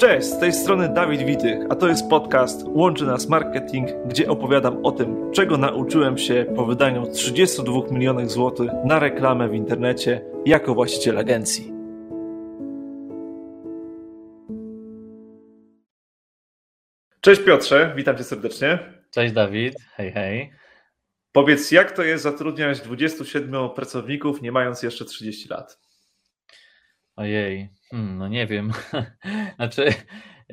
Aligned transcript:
Cześć, 0.00 0.26
z 0.26 0.38
tej 0.38 0.52
strony 0.52 0.88
Dawid 0.88 1.22
Witych, 1.22 1.58
a 1.70 1.74
to 1.74 1.88
jest 1.88 2.08
podcast 2.08 2.62
Łączy 2.66 3.06
Nas 3.06 3.28
Marketing, 3.28 3.88
gdzie 4.06 4.28
opowiadam 4.28 4.86
o 4.86 4.92
tym, 4.92 5.32
czego 5.32 5.56
nauczyłem 5.56 6.18
się 6.18 6.46
po 6.56 6.66
wydaniu 6.66 7.06
32 7.12 7.80
milionów 7.90 8.30
złotych 8.30 8.70
na 8.84 8.98
reklamę 8.98 9.48
w 9.48 9.54
internecie 9.54 10.24
jako 10.46 10.74
właściciel 10.74 11.18
agencji. 11.18 11.72
Cześć 17.20 17.42
Piotrze, 17.42 17.92
witam 17.96 18.16
cię 18.16 18.24
serdecznie. 18.24 18.78
Cześć 19.10 19.34
Dawid, 19.34 19.74
hej 19.96 20.12
hej. 20.12 20.52
Powiedz, 21.32 21.70
jak 21.70 21.92
to 21.92 22.02
jest 22.02 22.22
zatrudniać 22.22 22.80
27 22.80 23.70
pracowników, 23.70 24.42
nie 24.42 24.52
mając 24.52 24.82
jeszcze 24.82 25.04
30 25.04 25.48
lat? 25.48 25.89
Ojej, 27.20 27.68
hmm, 27.90 28.18
no 28.18 28.28
nie 28.28 28.46
wiem. 28.46 28.72
znaczy, 29.56 29.84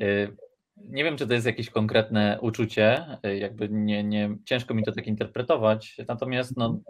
y, 0.00 0.36
nie 0.76 1.04
wiem, 1.04 1.16
czy 1.16 1.26
to 1.26 1.34
jest 1.34 1.46
jakieś 1.46 1.70
konkretne 1.70 2.38
uczucie, 2.40 3.06
y, 3.26 3.38
jakby 3.38 3.68
nie, 3.68 4.04
nie, 4.04 4.36
ciężko 4.44 4.74
mi 4.74 4.84
to 4.84 4.92
tak 4.92 5.06
interpretować, 5.06 5.96
natomiast 6.08 6.56
no, 6.56 6.80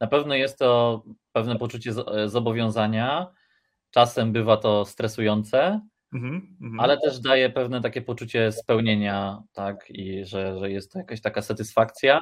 na 0.00 0.06
pewno 0.06 0.34
jest 0.34 0.58
to 0.58 1.02
pewne 1.32 1.56
poczucie 1.56 1.92
zobowiązania, 2.26 3.26
czasem 3.90 4.32
bywa 4.32 4.56
to 4.56 4.84
stresujące, 4.84 5.80
mm 6.12 6.56
-hmm. 6.60 6.76
ale 6.78 6.98
też 7.00 7.20
daje 7.20 7.50
pewne 7.50 7.80
takie 7.80 8.02
poczucie 8.02 8.52
spełnienia, 8.52 9.42
tak, 9.52 9.90
i 9.90 10.24
że, 10.24 10.58
że 10.58 10.70
jest 10.70 10.92
to 10.92 10.98
jakaś 10.98 11.20
taka 11.20 11.42
satysfakcja, 11.42 12.20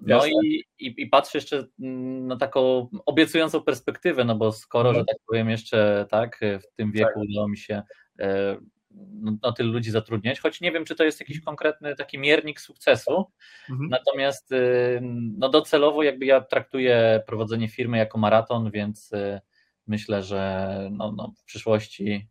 no 0.00 0.26
i, 0.26 0.64
i, 0.78 0.94
i 0.96 1.06
patrzę 1.06 1.38
jeszcze 1.38 1.66
na 1.78 2.36
taką 2.36 2.88
obiecującą 3.06 3.62
perspektywę, 3.62 4.24
no 4.24 4.36
bo 4.36 4.52
skoro, 4.52 4.88
mhm. 4.88 5.02
że 5.02 5.14
tak 5.14 5.22
powiem, 5.26 5.50
jeszcze 5.50 6.06
tak, 6.10 6.40
w 6.62 6.76
tym 6.76 6.92
wieku 6.92 7.20
tak. 7.20 7.28
udało 7.30 7.48
mi 7.48 7.58
się 7.58 7.82
e, 8.18 8.56
no, 8.96 9.32
no, 9.42 9.52
tylu 9.52 9.72
ludzi 9.72 9.90
zatrudniać, 9.90 10.40
choć 10.40 10.60
nie 10.60 10.72
wiem, 10.72 10.84
czy 10.84 10.94
to 10.94 11.04
jest 11.04 11.20
jakiś 11.20 11.40
konkretny 11.40 11.96
taki 11.96 12.18
miernik 12.18 12.60
sukcesu. 12.60 13.26
Mhm. 13.70 13.88
Natomiast 13.90 14.52
y, 14.52 15.00
no, 15.38 15.48
docelowo 15.48 16.02
jakby 16.02 16.26
ja 16.26 16.40
traktuję 16.40 17.22
prowadzenie 17.26 17.68
firmy 17.68 17.98
jako 17.98 18.18
maraton, 18.18 18.70
więc 18.70 19.12
y, 19.12 19.40
myślę, 19.86 20.22
że 20.22 20.78
no, 20.92 21.12
no, 21.12 21.32
w 21.38 21.44
przyszłości 21.44 22.28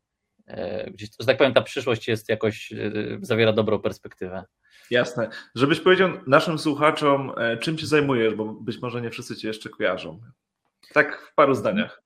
e, 0.48 0.92
gdzieś, 0.92 1.10
że 1.20 1.26
tak 1.26 1.38
powiem, 1.38 1.54
ta 1.54 1.62
przyszłość 1.62 2.08
jest 2.08 2.30
jakoś, 2.30 2.72
y, 2.72 3.20
zawiera 3.22 3.54
dobrą 3.54 3.80
perspektywę. 3.80 4.44
Jasne. 4.92 5.30
Żebyś 5.56 5.80
powiedział 5.80 6.10
naszym 6.28 6.60
słuchaczom, 6.60 7.32
e, 7.38 7.58
czym 7.58 7.78
się 7.78 7.86
zajmujesz, 7.86 8.36
bo 8.36 8.46
być 8.46 8.82
może 8.82 9.02
nie 9.02 9.10
wszyscy 9.10 9.36
cię 9.36 9.48
jeszcze 9.48 9.70
kojarzą. 9.70 10.20
Tak 10.94 11.22
w 11.32 11.36
paru 11.36 11.56
zdaniach. 11.56 12.04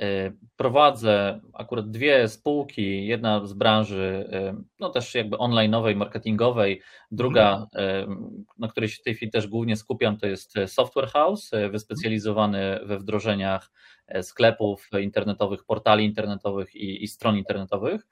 E, 0.00 0.32
prowadzę 0.56 1.40
akurat 1.54 1.90
dwie 1.90 2.28
spółki, 2.28 3.06
jedna 3.06 3.46
z 3.46 3.52
branży, 3.52 4.28
e, 4.32 4.62
no 4.78 4.90
też 4.90 5.14
jakby 5.14 5.36
online'owej, 5.36 5.96
marketingowej, 5.96 6.82
druga, 7.10 7.66
mhm. 7.74 8.44
na 8.58 8.68
której 8.68 8.88
się 8.88 9.00
w 9.00 9.02
tej 9.02 9.14
chwili 9.14 9.32
też 9.32 9.46
głównie 9.46 9.76
skupiam, 9.76 10.16
to 10.16 10.26
jest 10.26 10.54
Software 10.66 11.08
House, 11.08 11.50
wyspecjalizowany 11.70 12.80
we 12.84 12.98
wdrożeniach 12.98 13.70
sklepów 14.22 14.88
internetowych, 15.00 15.64
portali 15.64 16.04
internetowych 16.04 16.74
i, 16.74 17.04
i 17.04 17.08
stron 17.08 17.36
internetowych. 17.36 18.06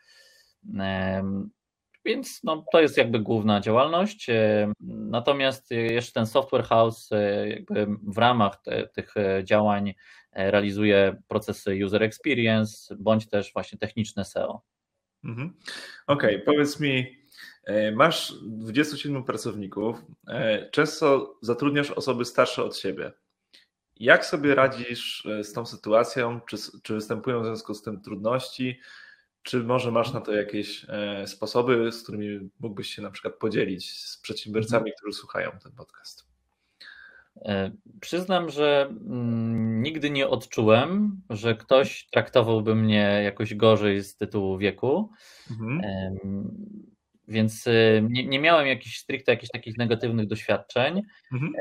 Więc 2.04 2.40
no, 2.44 2.64
to 2.72 2.80
jest 2.80 2.96
jakby 2.96 3.20
główna 3.20 3.60
działalność. 3.60 4.30
E, 4.30 4.72
natomiast 5.10 5.70
jeszcze 5.70 6.12
ten 6.12 6.26
software 6.26 6.64
house 6.64 7.12
e, 7.12 7.48
jakby 7.48 7.86
w 8.02 8.18
ramach 8.18 8.62
te, 8.62 8.88
tych 8.88 9.16
e, 9.16 9.44
działań 9.44 9.94
realizuje 10.32 11.22
procesy 11.28 11.84
user 11.84 12.02
experience 12.02 12.96
bądź 12.98 13.28
też 13.28 13.52
właśnie 13.52 13.78
techniczne 13.78 14.24
SEO. 14.24 14.62
Mhm. 15.24 15.54
Okej, 16.06 16.34
okay, 16.34 16.46
powiedz 16.46 16.80
mi, 16.80 17.24
masz 17.94 18.34
27 18.42 19.24
pracowników, 19.24 19.96
często 20.70 21.34
zatrudniasz 21.42 21.90
osoby 21.90 22.24
starsze 22.24 22.64
od 22.64 22.76
siebie. 22.76 23.12
Jak 23.96 24.26
sobie 24.26 24.54
radzisz 24.54 25.28
z 25.42 25.52
tą 25.52 25.66
sytuacją? 25.66 26.40
Czy, 26.40 26.56
czy 26.82 26.94
występują 26.94 27.42
w 27.42 27.44
związku 27.44 27.74
z 27.74 27.82
tym 27.82 28.00
trudności? 28.00 28.80
Czy 29.42 29.58
może 29.64 29.90
masz 29.92 30.12
na 30.12 30.20
to 30.20 30.32
jakieś 30.32 30.86
e, 30.88 31.26
sposoby, 31.26 31.92
z 31.92 32.02
którymi 32.02 32.50
mógłbyś 32.60 32.94
się 32.94 33.02
na 33.02 33.10
przykład 33.10 33.34
podzielić 33.34 33.90
z 34.00 34.18
przedsiębiorcami, 34.18 34.90
mhm. 34.90 34.94
którzy 34.96 35.12
słuchają 35.12 35.50
ten 35.62 35.72
podcast? 35.72 36.30
E, 37.44 37.70
przyznam, 38.00 38.50
że 38.50 38.86
mm, 38.90 39.82
nigdy 39.82 40.10
nie 40.10 40.28
odczułem, 40.28 41.20
że 41.30 41.54
ktoś 41.54 42.06
traktowałby 42.12 42.74
mnie 42.74 43.20
jakoś 43.24 43.54
gorzej 43.54 44.02
z 44.02 44.16
tytułu 44.16 44.58
wieku. 44.58 45.10
Mhm. 45.50 45.80
Więc 47.28 47.66
e, 47.66 47.72
nie, 48.10 48.26
nie, 48.26 48.38
miałem 48.38 48.66
jakichś 48.66 48.98
stricte 48.98 49.32
jakichś 49.32 49.50
takich 49.50 49.78
negatywnych 49.78 50.26
doświadczeń. 50.26 51.02
Mhm. 51.32 51.52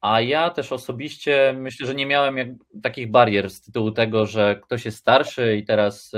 A 0.00 0.20
ja 0.20 0.50
też 0.50 0.72
osobiście 0.72 1.54
myślę, 1.58 1.86
że 1.86 1.94
nie 1.94 2.06
miałem 2.06 2.36
jak, 2.38 2.48
takich 2.82 3.10
barier 3.10 3.50
z 3.50 3.60
tytułu 3.60 3.90
tego, 3.90 4.26
że 4.26 4.60
ktoś 4.62 4.84
jest 4.84 4.98
starszy 4.98 5.56
i 5.56 5.64
teraz 5.64 6.12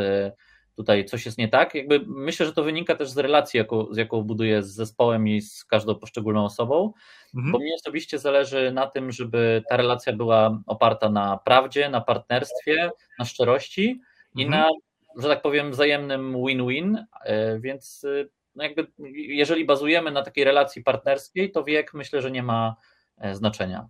tutaj 0.76 1.04
coś 1.04 1.26
jest 1.26 1.38
nie 1.38 1.48
tak. 1.48 1.75
Jakby 1.75 2.04
myślę, 2.06 2.47
że 2.47 2.53
to 2.53 2.64
wynika 2.64 2.94
też 2.94 3.10
z 3.10 3.19
relacji, 3.19 3.59
jaką, 3.59 3.94
z 3.94 3.97
jaką 3.97 4.22
buduję 4.22 4.62
z 4.62 4.75
zespołem 4.75 5.28
i 5.28 5.41
z 5.41 5.64
każdą 5.64 5.94
poszczególną 5.94 6.44
osobą, 6.44 6.92
mhm. 7.34 7.53
bo 7.53 7.59
mnie 7.59 7.75
osobiście 7.75 8.19
zależy 8.19 8.72
na 8.72 8.87
tym, 8.87 9.12
żeby 9.12 9.62
ta 9.69 9.76
relacja 9.76 10.12
była 10.12 10.62
oparta 10.66 11.10
na 11.10 11.38
prawdzie, 11.44 11.88
na 11.88 12.00
partnerstwie, 12.00 12.91
na 13.19 13.25
szczerości 13.25 13.91
mhm. 13.91 14.03
i 14.34 14.50
na, 14.50 14.69
że 15.16 15.28
tak 15.28 15.42
powiem, 15.42 15.70
wzajemnym 15.70 16.44
win-win, 16.47 17.06
e, 17.25 17.60
więc 17.60 18.04
e, 18.04 18.25
no 18.54 18.64
jakby 18.64 18.87
jeżeli 19.12 19.64
bazujemy 19.64 20.10
na 20.10 20.22
takiej 20.22 20.44
relacji 20.44 20.82
partnerskiej, 20.82 21.53
to 21.53 21.64
wiek 21.64 21.94
myślę, 21.94 22.22
że 22.22 22.31
nie 22.31 22.43
ma 22.43 22.76
e, 23.19 23.34
znaczenia. 23.34 23.88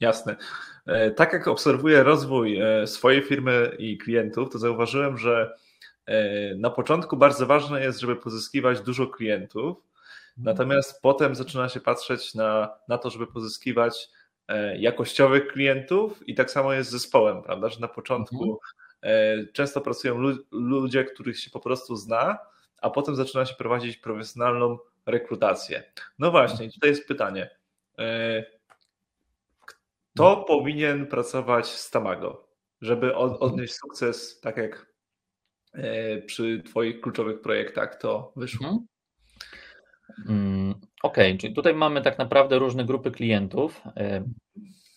Jasne. 0.00 0.36
Tak 1.16 1.32
jak 1.32 1.48
obserwuję 1.48 2.02
rozwój 2.02 2.60
swojej 2.86 3.22
firmy 3.22 3.76
i 3.78 3.98
klientów, 3.98 4.50
to 4.52 4.58
zauważyłem, 4.58 5.18
że 5.18 5.54
na 6.56 6.70
początku 6.70 7.16
bardzo 7.16 7.46
ważne 7.46 7.80
jest, 7.80 8.00
żeby 8.00 8.16
pozyskiwać 8.16 8.80
dużo 8.80 9.06
klientów, 9.06 9.76
natomiast 10.36 11.02
potem 11.02 11.34
zaczyna 11.34 11.68
się 11.68 11.80
patrzeć 11.80 12.34
na, 12.34 12.76
na 12.88 12.98
to, 12.98 13.10
żeby 13.10 13.26
pozyskiwać 13.26 14.08
e, 14.48 14.78
jakościowych 14.78 15.46
klientów 15.46 16.28
i 16.28 16.34
tak 16.34 16.50
samo 16.50 16.72
jest 16.72 16.90
z 16.90 16.92
zespołem, 16.92 17.42
prawda, 17.42 17.68
że 17.68 17.80
na 17.80 17.88
początku 17.88 18.44
mhm. 18.44 18.58
e, 19.02 19.52
często 19.52 19.80
pracują 19.80 20.18
ludzie, 20.50 21.04
których 21.04 21.40
się 21.40 21.50
po 21.50 21.60
prostu 21.60 21.96
zna, 21.96 22.38
a 22.82 22.90
potem 22.90 23.16
zaczyna 23.16 23.46
się 23.46 23.54
prowadzić 23.54 23.96
profesjonalną 23.96 24.78
rekrutację. 25.06 25.92
No 26.18 26.30
właśnie, 26.30 26.70
tutaj 26.70 26.90
jest 26.90 27.08
pytanie. 27.08 27.50
Kto 30.14 30.28
mhm. 30.28 30.46
powinien 30.46 31.06
pracować 31.06 31.66
z 31.66 31.90
Tamago, 31.90 32.48
żeby 32.80 33.16
odnieść 33.16 33.74
sukces, 33.74 34.40
tak 34.40 34.56
jak 34.56 34.93
E, 34.93 34.93
przy 36.26 36.62
Twoich 36.66 37.00
kluczowych 37.00 37.40
projektach 37.40 37.94
to 37.94 38.32
wyszło? 38.36 38.66
Mhm. 38.66 38.86
Mm, 40.28 40.74
okej, 41.02 41.30
okay, 41.30 41.38
czyli 41.38 41.54
tutaj 41.54 41.74
mamy 41.74 42.02
tak 42.02 42.18
naprawdę 42.18 42.58
różne 42.58 42.84
grupy 42.84 43.10
klientów. 43.10 43.82
E, 43.96 44.24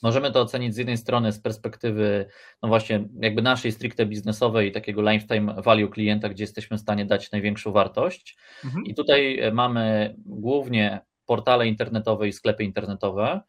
możemy 0.04 0.32
to 0.32 0.42
ocenić 0.42 0.74
z 0.74 0.78
jednej 0.78 0.98
strony 0.98 1.32
z 1.32 1.40
perspektywy, 1.40 2.26
no 2.64 2.70
właśnie, 2.70 3.08
jakby 3.22 3.42
naszej 3.42 3.72
stricte 3.72 4.06
biznesowej, 4.06 4.72
takiego 4.72 5.12
lifetime 5.12 5.62
value 5.62 5.90
klienta, 5.90 6.30
gdzie 6.30 6.44
jesteśmy 6.44 6.78
w 6.78 6.82
stanie 6.82 7.06
dać 7.06 7.32
największą 7.32 7.72
wartość. 7.72 8.38
Mhm. 8.66 8.86
I 8.86 8.96
tutaj 8.96 9.40
e, 9.40 9.52
mamy 9.52 10.16
głównie 10.18 11.00
portale 11.26 11.68
internetowe 11.68 12.28
i 12.28 12.34
sklepy 12.34 12.64
internetowe. 12.64 13.42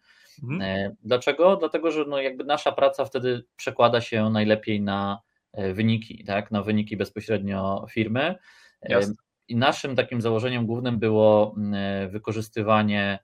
Mhm. 0.43 0.97
Dlaczego? 1.03 1.56
Dlatego, 1.56 1.91
że 1.91 2.05
no 2.05 2.21
jakby 2.21 2.45
nasza 2.45 2.72
praca 2.72 3.05
wtedy 3.05 3.45
przekłada 3.56 4.00
się 4.00 4.31
najlepiej 4.31 4.81
na 4.81 5.19
E, 5.19 5.28
wyniki, 5.74 6.24
tak, 6.24 6.50
na 6.50 6.62
wyniki 6.62 6.96
bezpośrednio 6.96 7.86
firmy. 7.91 8.34
E, 8.82 8.92
Jasne. 8.92 9.14
I 9.48 9.56
naszym 9.56 9.96
takim 9.96 10.21
założeniem 10.21 10.66
głównym 10.66 10.98
było 10.98 11.54
e, 11.74 12.09
wykorzystywanie 12.09 13.18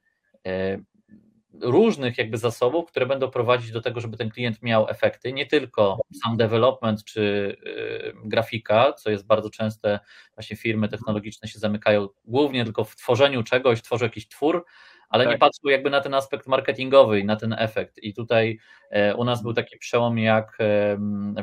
różnych 1.61 2.19
jakby 2.19 2.39
zasobów, 2.39 2.91
które 2.91 3.07
będą 3.07 3.31
prowadzić 3.31 3.71
do 3.71 3.81
tego, 3.81 4.01
żeby 4.01 4.17
ten 4.17 4.31
klient 4.31 4.63
miał 4.63 4.89
efekty, 4.89 5.33
nie 5.33 5.47
tylko 5.47 6.01
sam 6.23 6.37
development 6.37 7.05
czy 7.05 7.57
grafika, 8.25 8.93
co 8.93 9.11
jest 9.11 9.27
bardzo 9.27 9.51
częste, 9.51 10.01
właśnie 10.35 10.57
firmy 10.57 10.89
technologiczne 10.89 11.49
się 11.49 11.59
zamykają 11.59 12.09
głównie 12.25 12.65
tylko 12.65 12.85
w 12.85 12.97
tworzeniu 12.97 13.43
czegoś, 13.43 13.83
tworzą 13.83 14.05
jakiś 14.05 14.29
twór, 14.29 14.65
ale 15.09 15.25
tak. 15.25 15.33
nie 15.33 15.39
patrzył 15.39 15.71
jakby 15.71 15.91
na 15.91 16.01
ten 16.01 16.15
aspekt 16.15 16.47
marketingowy 16.47 17.21
i 17.21 17.25
na 17.25 17.37
ten 17.37 17.55
efekt. 17.59 17.99
I 18.03 18.15
tutaj 18.15 18.59
e, 18.91 19.15
u 19.15 19.25
nas 19.25 19.43
był 19.43 19.55
taki 19.55 19.79
przełom, 19.79 20.19
jak 20.19 20.59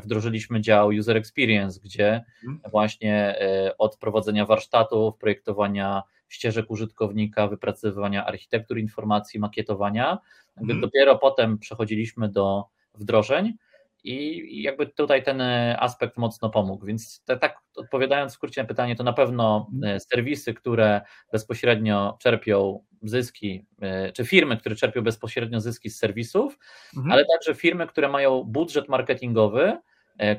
wdrożyliśmy 0.03 0.61
dział 0.61 0.87
User 0.87 1.17
Experience, 1.17 1.79
gdzie 1.83 2.23
mhm. 2.43 2.71
właśnie 2.71 3.41
e, 3.41 3.77
od 3.77 3.97
prowadzenia 3.97 4.45
warsztatów, 4.45 5.17
projektowania 5.17 6.03
ścieżek 6.29 6.71
użytkownika, 6.71 7.47
wypracowywania 7.47 8.25
architektur 8.25 8.77
informacji, 8.77 9.39
makietowania, 9.39 10.17
mhm. 10.57 10.81
dopiero 10.81 11.17
potem 11.17 11.57
przechodziliśmy 11.57 12.29
do 12.29 12.65
wdrożeń. 12.95 13.53
I 14.03 14.61
jakby 14.61 14.87
tutaj 14.87 15.23
ten 15.23 15.41
aspekt 15.79 16.17
mocno 16.17 16.49
pomógł. 16.49 16.85
Więc 16.85 17.23
te, 17.23 17.37
tak 17.37 17.57
odpowiadając 17.75 18.31
w 18.31 18.35
skrócie 18.35 18.61
na 18.61 18.67
pytanie, 18.67 18.95
to 18.95 19.03
na 19.03 19.13
pewno 19.13 19.69
serwisy, 20.11 20.53
które 20.53 21.01
bezpośrednio 21.31 22.17
czerpią 22.19 22.83
zyski, 23.03 23.65
czy 24.13 24.25
firmy, 24.25 24.57
które 24.57 24.75
czerpią 24.75 25.01
bezpośrednio 25.01 25.59
zyski 25.59 25.89
z 25.89 25.97
serwisów, 25.97 26.57
mhm. 26.97 27.11
ale 27.11 27.25
także 27.25 27.55
firmy, 27.55 27.87
które 27.87 28.09
mają 28.09 28.43
budżet 28.43 28.89
marketingowy, 28.89 29.77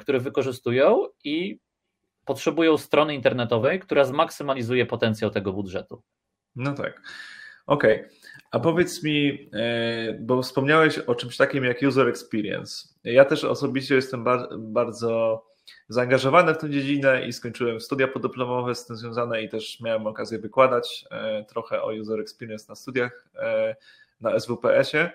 który 0.00 0.20
wykorzystują 0.20 1.06
i 1.25 1.58
potrzebują 2.25 2.79
strony 2.79 3.15
internetowej, 3.15 3.81
która 3.81 4.05
zmaksymalizuje 4.05 4.87
potencjał 4.87 5.31
tego 5.31 5.53
budżetu. 5.53 6.03
No 6.56 6.75
tak. 6.75 7.03
Okej. 7.67 7.97
Okay. 7.97 8.11
A 8.50 8.61
powiedz 8.61 9.03
mi, 9.03 9.49
e, 9.53 10.12
bo 10.20 10.43
wspomniałeś 10.43 10.99
o 10.99 11.14
czymś 11.14 11.37
takim 11.37 11.64
jak 11.64 11.82
user 11.82 12.09
experience. 12.09 12.88
Ja 13.05 13.25
też 13.25 13.44
osobiście 13.44 13.94
jestem 13.94 14.25
bardzo 14.59 15.44
zaangażowany 15.88 16.55
w 16.55 16.59
tę 16.59 16.70
dziedzinę 16.70 17.26
i 17.26 17.32
skończyłem 17.32 17.81
studia 17.81 18.09
podyplomowe 18.09 18.75
z 18.75 18.87
tym 18.87 18.97
związane 18.97 19.43
i 19.43 19.49
też 19.49 19.81
miałem 19.81 20.06
okazję 20.06 20.38
wykładać 20.38 21.05
e, 21.11 21.44
trochę 21.44 21.82
o 21.82 21.93
user 21.93 22.20
experience 22.20 22.67
na 22.69 22.75
studiach 22.75 23.29
e, 23.37 23.76
na 24.20 24.41
SWPS-ie. 24.41 25.11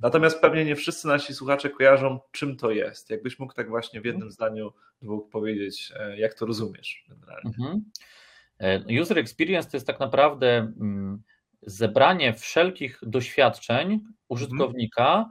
Natomiast 0.00 0.40
pewnie 0.40 0.64
nie 0.64 0.76
wszyscy 0.76 1.08
nasi 1.08 1.34
słuchacze 1.34 1.70
kojarzą, 1.70 2.20
czym 2.32 2.56
to 2.56 2.70
jest. 2.70 3.10
Jakbyś 3.10 3.38
mógł 3.38 3.52
tak 3.52 3.68
właśnie 3.68 4.00
w 4.00 4.04
jednym 4.04 4.28
mhm. 4.28 4.32
zdaniu, 4.32 4.72
dwóch 5.02 5.30
powiedzieć, 5.30 5.92
jak 6.16 6.34
to 6.34 6.46
rozumiesz 6.46 7.04
generalnie. 7.08 7.50
Mhm. 7.58 7.82
User 9.02 9.18
experience 9.18 9.70
to 9.70 9.76
jest 9.76 9.86
tak 9.86 10.00
naprawdę 10.00 10.72
mm, 10.80 11.22
zebranie 11.62 12.34
wszelkich 12.34 12.98
doświadczeń 13.02 14.00
użytkownika 14.28 15.30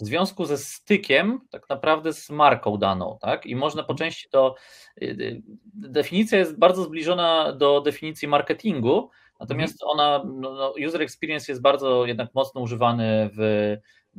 w 0.00 0.06
związku 0.06 0.44
ze 0.44 0.58
stykiem 0.58 1.40
tak 1.50 1.68
naprawdę 1.68 2.12
z 2.12 2.30
marką 2.30 2.76
daną, 2.76 3.18
tak? 3.20 3.46
I 3.46 3.56
można 3.56 3.82
po 3.82 3.94
części 3.94 4.28
to 4.30 4.54
y, 5.02 5.04
y, 5.04 5.42
definicja 5.74 6.38
jest 6.38 6.58
bardzo 6.58 6.84
zbliżona 6.84 7.52
do 7.52 7.80
definicji 7.80 8.28
marketingu, 8.28 9.10
natomiast 9.40 9.76
ona 9.82 10.22
no, 10.24 10.54
no, 10.54 10.74
user 10.88 11.02
experience 11.02 11.52
jest 11.52 11.62
bardzo 11.62 12.06
jednak 12.06 12.34
mocno 12.34 12.60
używany 12.60 13.30
w 13.36 13.76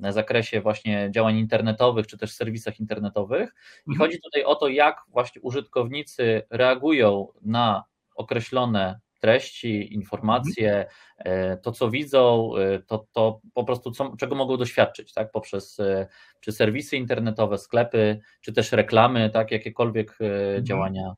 zakresie 0.09 0.62
właśnie 0.62 1.09
działań 1.12 1.38
internetowych 1.38 2.07
czy 2.07 2.18
też 2.18 2.31
serwisach 2.33 2.80
internetowych 2.80 3.56
i 3.88 3.91
mhm. 3.91 3.97
chodzi 3.97 4.21
tutaj 4.21 4.44
o 4.44 4.56
to, 4.56 4.68
jak 4.68 5.01
właśnie 5.07 5.41
użytkownicy 5.41 6.41
reagują 6.50 7.27
na 7.41 7.83
określone 8.15 9.00
treści, 9.19 9.94
informacje, 9.94 10.86
mhm. 11.18 11.60
to 11.62 11.71
co 11.71 11.89
widzą, 11.89 12.51
e, 12.57 12.80
to, 12.80 13.07
to 13.12 13.42
po 13.54 13.63
prostu 13.63 13.92
co, 13.92 14.16
czego 14.19 14.36
mogą 14.36 14.57
doświadczyć, 14.57 15.13
tak, 15.13 15.31
poprzez 15.31 15.80
e, 15.80 16.07
czy 16.39 16.51
serwisy 16.51 16.98
internetowe, 16.98 17.57
sklepy, 17.57 18.19
czy 18.42 18.54
też 18.54 18.71
reklamy, 18.71 19.30
tak, 19.30 19.51
jakiekolwiek 19.51 20.18
mhm. 20.21 20.66
działania 20.66 21.13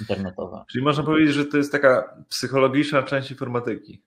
internetowe. 0.00 0.64
Czyli 0.72 0.84
można 0.84 1.02
powiedzieć, 1.02 1.34
że 1.34 1.44
to 1.44 1.56
jest 1.56 1.72
taka 1.72 2.24
psychologiczna 2.28 3.02
część 3.02 3.30
informatyki. 3.30 4.02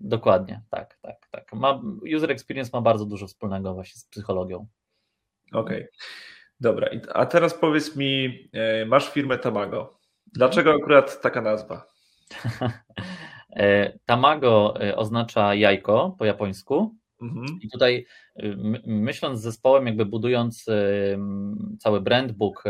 Dokładnie, 0.00 0.62
tak, 0.70 0.98
tak, 1.02 1.16
tak. 1.30 1.52
Ma, 1.52 1.80
user 2.16 2.30
experience 2.30 2.70
ma 2.72 2.80
bardzo 2.80 3.06
dużo 3.06 3.26
wspólnego 3.26 3.74
właśnie 3.74 4.00
z 4.00 4.04
psychologią. 4.04 4.66
Okej, 5.52 5.76
okay. 5.76 5.88
dobra. 6.60 6.88
A 7.14 7.26
teraz 7.26 7.54
powiedz 7.54 7.96
mi, 7.96 8.48
masz 8.86 9.10
firmę 9.10 9.38
Tamago. 9.38 9.96
Dlaczego 10.26 10.74
akurat 10.74 11.20
taka 11.20 11.40
nazwa? 11.40 11.95
E, 13.56 13.98
tamago 14.06 14.74
e, 14.80 14.96
oznacza 14.96 15.54
jajko 15.54 16.16
po 16.18 16.24
japońsku. 16.24 16.94
Mhm. 17.22 17.46
I 17.62 17.70
tutaj 17.70 18.06
e, 18.36 18.56
myśląc 18.86 19.40
z 19.40 19.42
zespołem, 19.42 19.86
jakby 19.86 20.06
budując 20.06 20.66
cały 21.78 22.00
brand 22.00 22.32
book, 22.32 22.64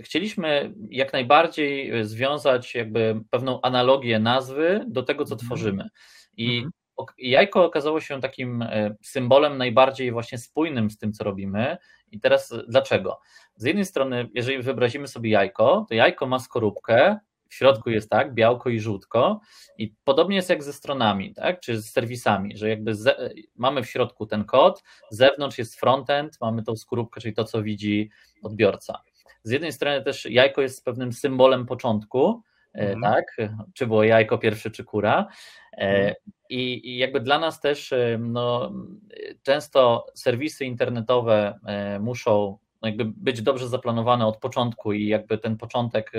chcieliśmy 0.00 0.74
jak 0.90 1.12
najbardziej 1.12 2.04
związać 2.04 2.74
jakby 2.74 3.20
pewną 3.30 3.60
analogię 3.60 4.18
nazwy 4.18 4.84
do 4.88 5.02
tego, 5.02 5.24
co 5.24 5.34
mhm. 5.34 5.46
tworzymy. 5.46 5.88
I 6.36 6.58
mhm. 6.58 6.72
jajko 7.18 7.64
okazało 7.64 8.00
się 8.00 8.20
takim 8.20 8.64
symbolem 9.02 9.58
najbardziej 9.58 10.12
właśnie 10.12 10.38
spójnym 10.38 10.90
z 10.90 10.98
tym, 10.98 11.12
co 11.12 11.24
robimy. 11.24 11.76
I 12.10 12.20
teraz 12.20 12.54
dlaczego? 12.68 13.20
Z 13.56 13.64
jednej 13.64 13.84
strony, 13.84 14.28
jeżeli 14.34 14.62
wyobrazimy 14.62 15.08
sobie 15.08 15.30
jajko, 15.30 15.86
to 15.88 15.94
jajko 15.94 16.26
ma 16.26 16.38
skorupkę, 16.38 17.18
w 17.50 17.54
środku 17.54 17.90
jest 17.90 18.10
tak, 18.10 18.34
białko 18.34 18.70
i 18.70 18.80
żółtko 18.80 19.40
i 19.78 19.94
podobnie 20.04 20.36
jest 20.36 20.50
jak 20.50 20.62
ze 20.62 20.72
stronami, 20.72 21.34
tak, 21.34 21.60
czy 21.60 21.82
z 21.82 21.90
serwisami, 21.90 22.56
że 22.56 22.68
jakby 22.68 22.94
ze, 22.94 23.30
mamy 23.56 23.82
w 23.82 23.90
środku 23.90 24.26
ten 24.26 24.44
kod, 24.44 24.82
z 25.10 25.16
zewnątrz 25.16 25.58
jest 25.58 25.80
frontend, 25.80 26.38
mamy 26.40 26.62
tą 26.62 26.76
skorupkę, 26.76 27.20
czyli 27.20 27.34
to, 27.34 27.44
co 27.44 27.62
widzi 27.62 28.10
odbiorca. 28.42 29.02
Z 29.42 29.50
jednej 29.50 29.72
strony 29.72 30.02
też 30.02 30.24
jajko 30.24 30.62
jest 30.62 30.84
pewnym 30.84 31.12
symbolem 31.12 31.66
początku, 31.66 32.42
mhm. 32.74 33.00
tak, 33.00 33.36
czy 33.74 33.86
było 33.86 34.04
jajko 34.04 34.38
pierwsze, 34.38 34.70
czy 34.70 34.84
kura, 34.84 35.26
e, 35.72 35.76
mhm. 35.76 36.14
I, 36.48 36.98
jakby 36.98 37.20
dla 37.20 37.38
nas 37.38 37.60
też 37.60 37.92
e, 37.92 38.18
no, 38.20 38.72
często 39.42 40.06
serwisy 40.14 40.64
internetowe 40.64 41.58
e, 41.66 41.98
muszą 41.98 42.58
no 42.82 42.88
jakby 42.88 43.04
być 43.04 43.42
dobrze 43.42 43.68
zaplanowane 43.68 44.26
od 44.26 44.36
początku 44.36 44.92
i 44.92 45.06
jakby 45.06 45.38
ten 45.38 45.56
początek 45.56 46.12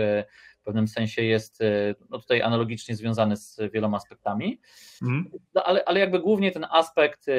w 0.61 0.63
pewnym 0.63 0.87
sensie 0.87 1.23
jest 1.23 1.61
e, 1.61 1.95
no 2.09 2.19
tutaj 2.19 2.41
analogicznie 2.41 2.95
związany 2.95 3.37
z 3.37 3.59
wieloma 3.73 3.97
aspektami, 3.97 4.61
mm. 5.01 5.31
no 5.53 5.63
ale, 5.63 5.83
ale 5.85 5.99
jakby 5.99 6.19
głównie 6.19 6.51
ten 6.51 6.65
aspekt 6.71 7.27
e, 7.27 7.33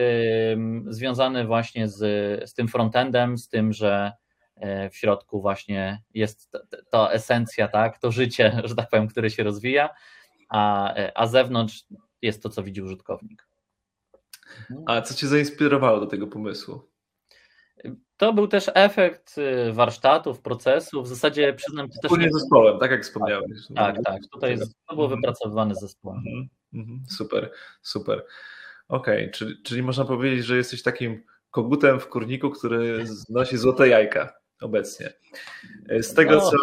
związany 0.86 1.46
właśnie 1.46 1.88
z, 1.88 1.98
z 2.50 2.54
tym 2.54 2.68
frontendem, 2.68 3.38
z 3.38 3.48
tym, 3.48 3.72
że 3.72 4.12
e, 4.56 4.90
w 4.90 4.96
środku 4.96 5.40
właśnie 5.40 6.02
jest 6.14 6.52
ta 6.90 7.10
esencja, 7.10 7.68
tak, 7.68 7.98
to 7.98 8.10
życie, 8.10 8.52
że 8.64 8.74
tak 8.74 8.90
powiem, 8.90 9.08
które 9.08 9.30
się 9.30 9.42
rozwija, 9.42 9.88
a, 10.48 10.94
a 11.14 11.26
zewnątrz 11.26 11.84
jest 12.22 12.42
to, 12.42 12.48
co 12.48 12.62
widzi 12.62 12.82
użytkownik. 12.82 13.46
A 14.86 15.02
co 15.02 15.14
Cię 15.14 15.26
zainspirowało 15.26 16.00
do 16.00 16.06
tego 16.06 16.26
pomysłu? 16.26 16.91
To 18.22 18.32
był 18.32 18.48
też 18.48 18.70
efekt 18.74 19.38
y, 19.38 19.72
warsztatów, 19.72 20.40
procesów. 20.40 21.04
W 21.04 21.08
zasadzie 21.08 21.52
przyznam 21.52 21.86
Ci 21.86 21.92
też. 21.92 22.02
Wspólnie 22.02 22.30
z 22.30 22.32
zespołem, 22.32 22.78
tak 22.78 22.90
jak 22.90 23.02
wspomniałeś. 23.02 23.50
Tak, 23.74 23.96
tak. 24.04 24.22
Tutaj 24.32 24.50
jest, 24.50 24.74
to 24.88 24.94
było 24.94 25.06
mhm. 25.06 25.20
wypracowywane 25.20 25.74
zespołem. 25.74 26.18
Mhm, 26.18 26.48
mhm. 26.74 27.00
Super, 27.08 27.50
super. 27.82 28.24
Okej, 28.88 29.18
okay. 29.18 29.30
czyli, 29.30 29.62
czyli 29.62 29.82
można 29.82 30.04
powiedzieć, 30.04 30.44
że 30.44 30.56
jesteś 30.56 30.82
takim 30.82 31.24
kogutem 31.50 32.00
w 32.00 32.08
kurniku, 32.08 32.50
który 32.50 33.06
znosi 33.06 33.56
złote 33.56 33.88
jajka 33.88 34.34
obecnie. 34.60 35.12
Z 36.00 36.14
tego, 36.14 36.34
no. 36.34 36.40
co. 36.40 36.56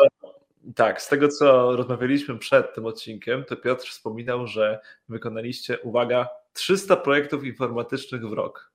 Tak, 0.75 1.01
z 1.01 1.07
tego 1.07 1.27
co 1.27 1.75
rozmawialiśmy 1.75 2.37
przed 2.37 2.75
tym 2.75 2.85
odcinkiem, 2.85 3.43
to 3.43 3.55
Piotr 3.55 3.87
wspominał, 3.87 4.47
że 4.47 4.79
wykonaliście, 5.09 5.79
uwaga, 5.79 6.29
300 6.53 6.95
projektów 6.95 7.43
informatycznych 7.43 8.27
w 8.29 8.33
rok. 8.33 8.71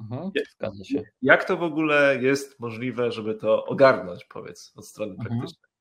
Mhm, 0.00 0.30
zgadza 0.56 0.84
się. 0.84 1.02
Jak 1.22 1.44
to 1.44 1.56
w 1.56 1.62
ogóle 1.62 2.18
jest 2.20 2.60
możliwe, 2.60 3.12
żeby 3.12 3.34
to 3.34 3.64
ogarnąć, 3.64 4.24
powiedz, 4.24 4.72
od 4.76 4.86
strony 4.86 5.12
mhm. 5.12 5.28
praktycznej? 5.28 5.72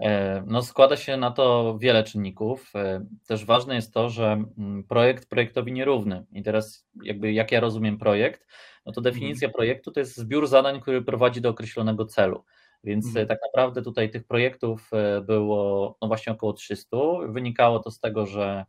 E, 0.00 0.42
no, 0.46 0.62
składa 0.62 0.96
się 0.96 1.16
na 1.16 1.30
to 1.30 1.76
wiele 1.80 2.04
czynników. 2.04 2.70
E, 2.74 3.06
też 3.26 3.44
ważne 3.44 3.74
jest 3.74 3.94
to, 3.94 4.10
że 4.10 4.44
mm, 4.58 4.84
projekt 4.84 5.28
projektowi 5.28 5.72
nierówny. 5.72 6.24
I 6.32 6.42
teraz, 6.42 6.88
jakby 7.02 7.32
jak 7.32 7.52
ja 7.52 7.60
rozumiem 7.60 7.98
projekt, 7.98 8.46
no 8.86 8.92
to 8.92 9.00
definicja 9.00 9.48
mhm. 9.48 9.52
projektu 9.52 9.90
to 9.90 10.00
jest 10.00 10.16
zbiór 10.16 10.46
zadań, 10.46 10.80
który 10.80 11.02
prowadzi 11.02 11.40
do 11.40 11.48
określonego 11.48 12.04
celu. 12.04 12.44
Więc 12.84 13.06
mhm. 13.06 13.26
tak 13.26 13.38
naprawdę 13.42 13.82
tutaj 13.82 14.10
tych 14.10 14.24
projektów 14.24 14.90
e, 14.92 15.20
było 15.20 15.96
no 16.02 16.08
właśnie 16.08 16.32
około 16.32 16.52
300. 16.52 16.96
Wynikało 17.28 17.78
to 17.78 17.90
z 17.90 18.00
tego, 18.00 18.26
że 18.26 18.64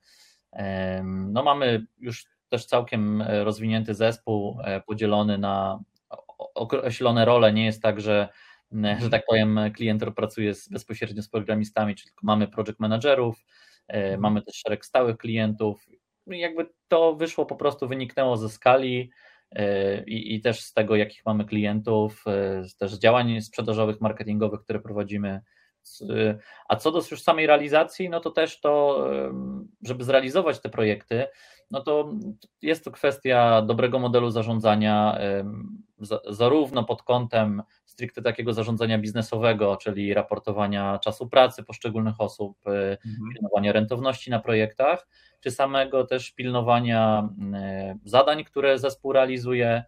no 1.04 1.44
mamy 1.44 1.86
już 2.00 2.26
też 2.54 2.66
całkiem 2.66 3.22
e, 3.22 3.44
rozwinięty 3.44 3.94
zespół, 3.94 4.60
e, 4.64 4.82
podzielony 4.82 5.38
na 5.38 5.80
określone 6.56 7.26
role. 7.26 7.54
Nie 7.54 7.66
jest 7.66 7.82
tak, 7.82 8.02
że, 8.02 8.30
że 9.02 9.10
tak 9.10 9.26
powiem, 9.26 9.60
klient 9.76 10.04
pracuje 10.16 10.56
z, 10.56 10.70
bezpośrednio 10.70 11.24
z 11.24 11.30
programistami, 11.30 11.96
czyli 11.96 12.10
tylko 12.10 12.26
mamy 12.26 12.48
project 12.48 12.80
managerów, 12.80 13.46
e, 13.88 13.94
mhm. 13.94 14.22
mamy 14.22 14.42
też 14.42 14.56
szereg 14.56 14.86
stałych 14.86 15.18
klientów. 15.18 15.86
I 16.28 16.40
jakby 16.40 16.70
to 16.88 17.16
wyszło 17.16 17.46
po 17.46 17.56
prostu, 17.56 17.88
wyniknęło 17.88 18.38
ze 18.38 18.50
skali 18.50 19.12
i, 20.08 20.36
i 20.36 20.42
też 20.42 20.62
z 20.62 20.74
tego, 20.74 20.96
jakich 20.96 21.26
mamy 21.26 21.46
klientów, 21.46 22.24
też 22.80 22.94
z 22.94 23.00
działań 23.00 23.42
sprzedażowych, 23.42 24.02
marketingowych, 24.02 24.62
które 24.62 24.80
prowadzimy. 24.80 25.42
A 26.68 26.76
co 26.76 26.92
do 26.92 27.02
już 27.12 27.22
samej 27.22 27.48
realizacji, 27.48 28.10
no 28.10 28.20
to 28.20 28.32
też 28.32 28.60
to, 28.60 29.08
żeby 29.82 30.04
zrealizować 30.04 30.60
te 30.60 30.70
projekty, 30.70 31.28
no 31.72 31.82
to 31.82 32.14
jest 32.62 32.84
to 32.84 32.92
kwestia 32.92 33.62
dobrego 33.62 34.00
modelu 34.00 34.30
zarządzania, 34.30 35.20
zarówno 36.30 36.84
pod 36.84 37.04
kątem 37.04 37.64
stricte 37.86 38.22
takiego 38.22 38.54
zarządzania 38.54 38.98
biznesowego, 39.00 39.78
czyli 39.78 40.14
raportowania 40.14 41.00
czasu 41.00 41.30
pracy 41.30 41.64
poszczególnych 41.64 42.22
osób, 42.22 42.58
e, 42.68 42.72
mhm. 42.92 43.34
pilnowania 43.34 43.72
rentowności 43.72 44.32
na 44.32 44.40
projektach, 44.40 45.08
czy 45.40 45.52
samego 45.52 46.04
też 46.04 46.32
pilnowania 46.32 47.30
zadań, 48.06 48.44
które 48.44 48.80
zespół 48.80 49.14
realizuje 49.14 49.84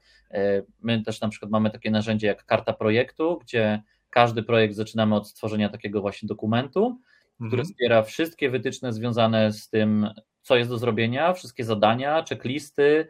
My 0.81 1.01
też 1.01 1.21
na 1.21 1.29
przykład 1.29 1.51
mamy 1.51 1.69
takie 1.69 1.91
narzędzie 1.91 2.27
jak 2.27 2.45
karta 2.45 2.73
projektu, 2.73 3.39
gdzie 3.41 3.83
każdy 4.15 4.43
projekt 4.43 4.75
zaczynamy 4.75 5.15
od 5.15 5.27
stworzenia 5.27 5.69
takiego 5.69 6.01
właśnie 6.01 6.27
dokumentu, 6.27 6.99
mhm. 7.31 7.49
który 7.49 7.65
zbiera 7.65 8.03
wszystkie 8.03 8.49
wytyczne 8.49 8.93
związane 8.93 9.53
z 9.53 9.69
tym, 9.69 10.09
co 10.41 10.55
jest 10.55 10.69
do 10.69 10.77
zrobienia, 10.77 11.33
wszystkie 11.33 11.63
zadania, 11.63 12.23
checklisty, 12.29 13.07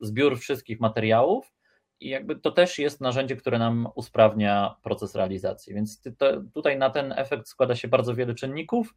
zbiór 0.00 0.38
wszystkich 0.38 0.80
materiałów 0.80 1.52
i 2.00 2.08
jakby 2.08 2.36
to 2.36 2.50
też 2.50 2.78
jest 2.78 3.00
narzędzie, 3.00 3.36
które 3.36 3.58
nam 3.58 3.88
usprawnia 3.94 4.76
proces 4.82 5.14
realizacji. 5.14 5.74
Więc 5.74 6.02
tutaj 6.54 6.78
na 6.78 6.90
ten 6.90 7.12
efekt 7.16 7.48
składa 7.48 7.76
się 7.76 7.88
bardzo 7.88 8.14
wiele 8.14 8.34
czynników, 8.34 8.94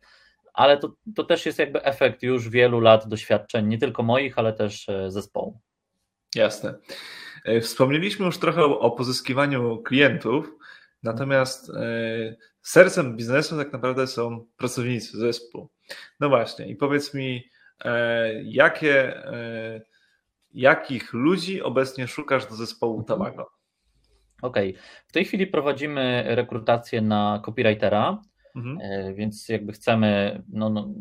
ale 0.53 0.77
to, 0.77 0.93
to 1.15 1.23
też 1.23 1.45
jest 1.45 1.59
jakby 1.59 1.83
efekt 1.83 2.23
już 2.23 2.49
wielu 2.49 2.79
lat 2.79 3.07
doświadczeń, 3.07 3.67
nie 3.67 3.77
tylko 3.77 4.03
moich, 4.03 4.39
ale 4.39 4.53
też 4.53 4.89
e, 4.89 5.11
zespołu. 5.11 5.59
Jasne. 6.35 6.73
E, 7.45 7.61
wspomnieliśmy 7.61 8.25
już 8.25 8.37
trochę 8.37 8.63
o 8.63 8.91
pozyskiwaniu 8.91 9.77
klientów, 9.77 10.55
natomiast 11.03 11.69
e, 11.69 12.35
sercem 12.61 13.15
biznesu 13.15 13.57
tak 13.57 13.73
naprawdę 13.73 14.07
są 14.07 14.45
pracownicy 14.57 15.17
zespół. 15.17 15.69
No 16.19 16.29
właśnie, 16.29 16.67
i 16.67 16.75
powiedz 16.75 17.13
mi, 17.13 17.51
jakie 18.43 19.23
jakich 20.53 21.13
ludzi 21.13 21.61
obecnie 21.61 22.07
szukasz 22.07 22.45
do 22.45 22.55
zespołu 22.55 22.99
mhm. 22.99 23.07
Tamago? 23.07 23.49
Okej, 24.41 24.69
okay. 24.69 24.83
w 25.07 25.11
tej 25.11 25.25
chwili 25.25 25.47
prowadzimy 25.47 26.23
rekrutację 26.27 27.01
na 27.01 27.41
copywritera, 27.45 28.21
mhm. 28.55 28.77
E, 28.81 29.13
więc 29.13 29.49
jakby 29.49 29.71
chcemy 29.71 30.41
no, 30.49 30.69
no, 30.69 30.93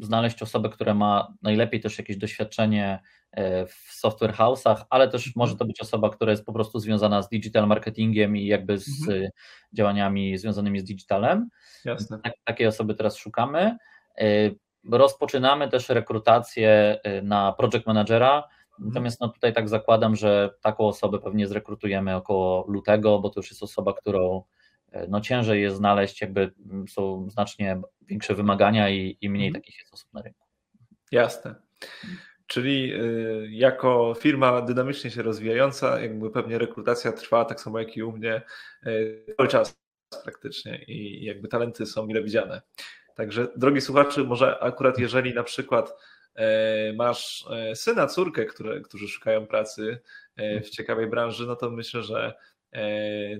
znaleźć 0.00 0.42
osobę, 0.42 0.68
która 0.68 0.94
ma 0.94 1.34
najlepiej 1.42 1.80
też 1.80 1.98
jakieś 1.98 2.16
doświadczenie 2.16 3.00
e, 3.32 3.66
w 3.66 3.88
software 3.90 4.32
house'ach, 4.32 4.84
ale 4.90 5.08
też 5.08 5.26
mhm. 5.26 5.32
może 5.36 5.56
to 5.56 5.64
być 5.64 5.80
osoba, 5.80 6.10
która 6.10 6.30
jest 6.30 6.44
po 6.44 6.52
prostu 6.52 6.78
związana 6.78 7.22
z 7.22 7.28
digital 7.28 7.66
marketingiem 7.66 8.36
i 8.36 8.46
jakby 8.46 8.78
z 8.78 9.08
mhm. 9.08 9.30
działaniami 9.72 10.38
związanymi 10.38 10.80
z 10.80 10.84
digitalem. 10.84 11.48
Jasne. 11.84 12.18
Tak, 12.24 12.32
takiej 12.44 12.66
osoby 12.66 12.94
teraz 12.94 13.16
szukamy. 13.16 13.76
E, 14.18 14.24
rozpoczynamy 14.92 15.68
też 15.68 15.88
rekrutację 15.88 17.00
na 17.22 17.52
project 17.52 17.86
managera, 17.86 18.44
Mhm. 18.78 18.88
Natomiast 18.88 19.20
no 19.20 19.28
tutaj 19.28 19.52
tak 19.52 19.68
zakładam, 19.68 20.16
że 20.16 20.50
taką 20.60 20.86
osobę 20.86 21.18
pewnie 21.18 21.46
zrekrutujemy 21.46 22.16
około 22.16 22.64
lutego, 22.68 23.18
bo 23.18 23.30
to 23.30 23.40
już 23.40 23.50
jest 23.50 23.62
osoba, 23.62 23.92
którą 23.92 24.36
e, 24.36 24.42
no 25.08 25.20
ciężej 25.20 25.62
jest 25.62 25.76
znaleźć, 25.76 26.20
jakby 26.20 26.50
są 26.88 27.30
znacznie 27.30 27.80
większe 28.02 28.34
wymagania 28.34 28.90
i, 28.90 29.18
i 29.20 29.30
mniej 29.30 29.46
mhm. 29.46 29.62
takich 29.62 29.78
jest 29.78 29.94
osób 29.94 30.12
na 30.12 30.22
rynku. 30.22 30.46
Jasne. 31.12 31.54
Czyli 32.46 32.94
y, 32.94 33.48
jako 33.50 34.14
firma 34.20 34.62
dynamicznie 34.62 35.10
się 35.10 35.22
rozwijająca, 35.22 36.00
jakby 36.00 36.30
pewnie 36.30 36.58
rekrutacja 36.58 37.12
trwa 37.12 37.44
tak 37.44 37.60
samo 37.60 37.78
jak 37.78 37.96
i 37.96 38.02
u 38.02 38.12
mnie 38.12 38.42
y, 38.86 39.24
cały 39.36 39.48
czas 39.48 39.80
praktycznie 40.24 40.84
i 40.84 41.24
jakby 41.24 41.48
talenty 41.48 41.86
są 41.86 42.06
mile 42.06 42.22
widziane. 42.22 42.62
Także 43.14 43.48
drogi 43.56 43.80
słuchacze, 43.80 44.24
może 44.24 44.58
akurat 44.60 44.98
jeżeli 44.98 45.34
na 45.34 45.42
przykład 45.42 45.92
E, 46.38 46.92
masz 46.92 47.44
e, 47.50 47.76
syna, 47.76 48.06
córkę, 48.06 48.46
które, 48.46 48.80
którzy 48.80 49.08
szukają 49.08 49.46
pracy 49.46 50.00
e, 50.36 50.60
w 50.60 50.70
ciekawej 50.70 51.06
branży, 51.06 51.46
no 51.46 51.56
to 51.56 51.70
myślę, 51.70 52.02
że 52.02 52.34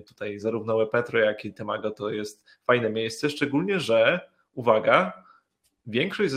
tutaj 0.07 0.39
zarówno 0.39 0.77
Wepetro, 0.77 1.19
jak 1.19 1.45
i 1.45 1.53
Temago 1.53 1.91
to 1.91 2.09
jest 2.09 2.45
fajne 2.63 2.89
miejsce, 2.89 3.29
szczególnie, 3.29 3.79
że 3.79 4.29
uwaga, 4.53 5.23
większość 5.85 6.33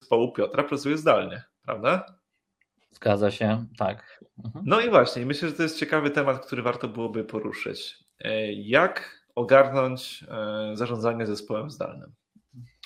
zespołu 0.00 0.32
Piotra 0.32 0.62
pracuje 0.64 0.98
zdalnie, 0.98 1.42
prawda? 1.62 2.06
Zgadza 2.90 3.30
się, 3.30 3.66
tak. 3.78 4.24
Mhm. 4.44 4.64
No 4.68 4.80
i 4.80 4.90
właśnie, 4.90 5.26
myślę, 5.26 5.48
że 5.48 5.54
to 5.54 5.62
jest 5.62 5.78
ciekawy 5.78 6.10
temat, 6.10 6.46
który 6.46 6.62
warto 6.62 6.88
byłoby 6.88 7.24
poruszyć. 7.24 8.04
Jak 8.54 9.20
ogarnąć 9.34 10.24
zarządzanie 10.74 11.26
zespołem 11.26 11.70
zdalnym? 11.70 12.12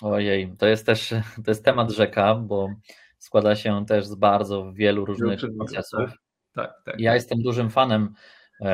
Ojej, 0.02 0.54
to 0.58 0.66
jest 0.66 0.86
też 0.86 1.14
to 1.44 1.50
jest 1.50 1.64
temat 1.64 1.90
rzeka, 1.90 2.34
bo 2.34 2.68
składa 3.18 3.56
się 3.56 3.86
też 3.86 4.06
z 4.06 4.14
bardzo 4.14 4.72
wielu 4.72 5.04
różnych 5.04 5.40
procesów. 5.58 6.00
Tak, 6.00 6.18
tak, 6.54 6.82
tak, 6.84 7.00
ja 7.00 7.14
jestem 7.14 7.42
dużym 7.42 7.70
fanem 7.70 8.02
e, 8.04 8.14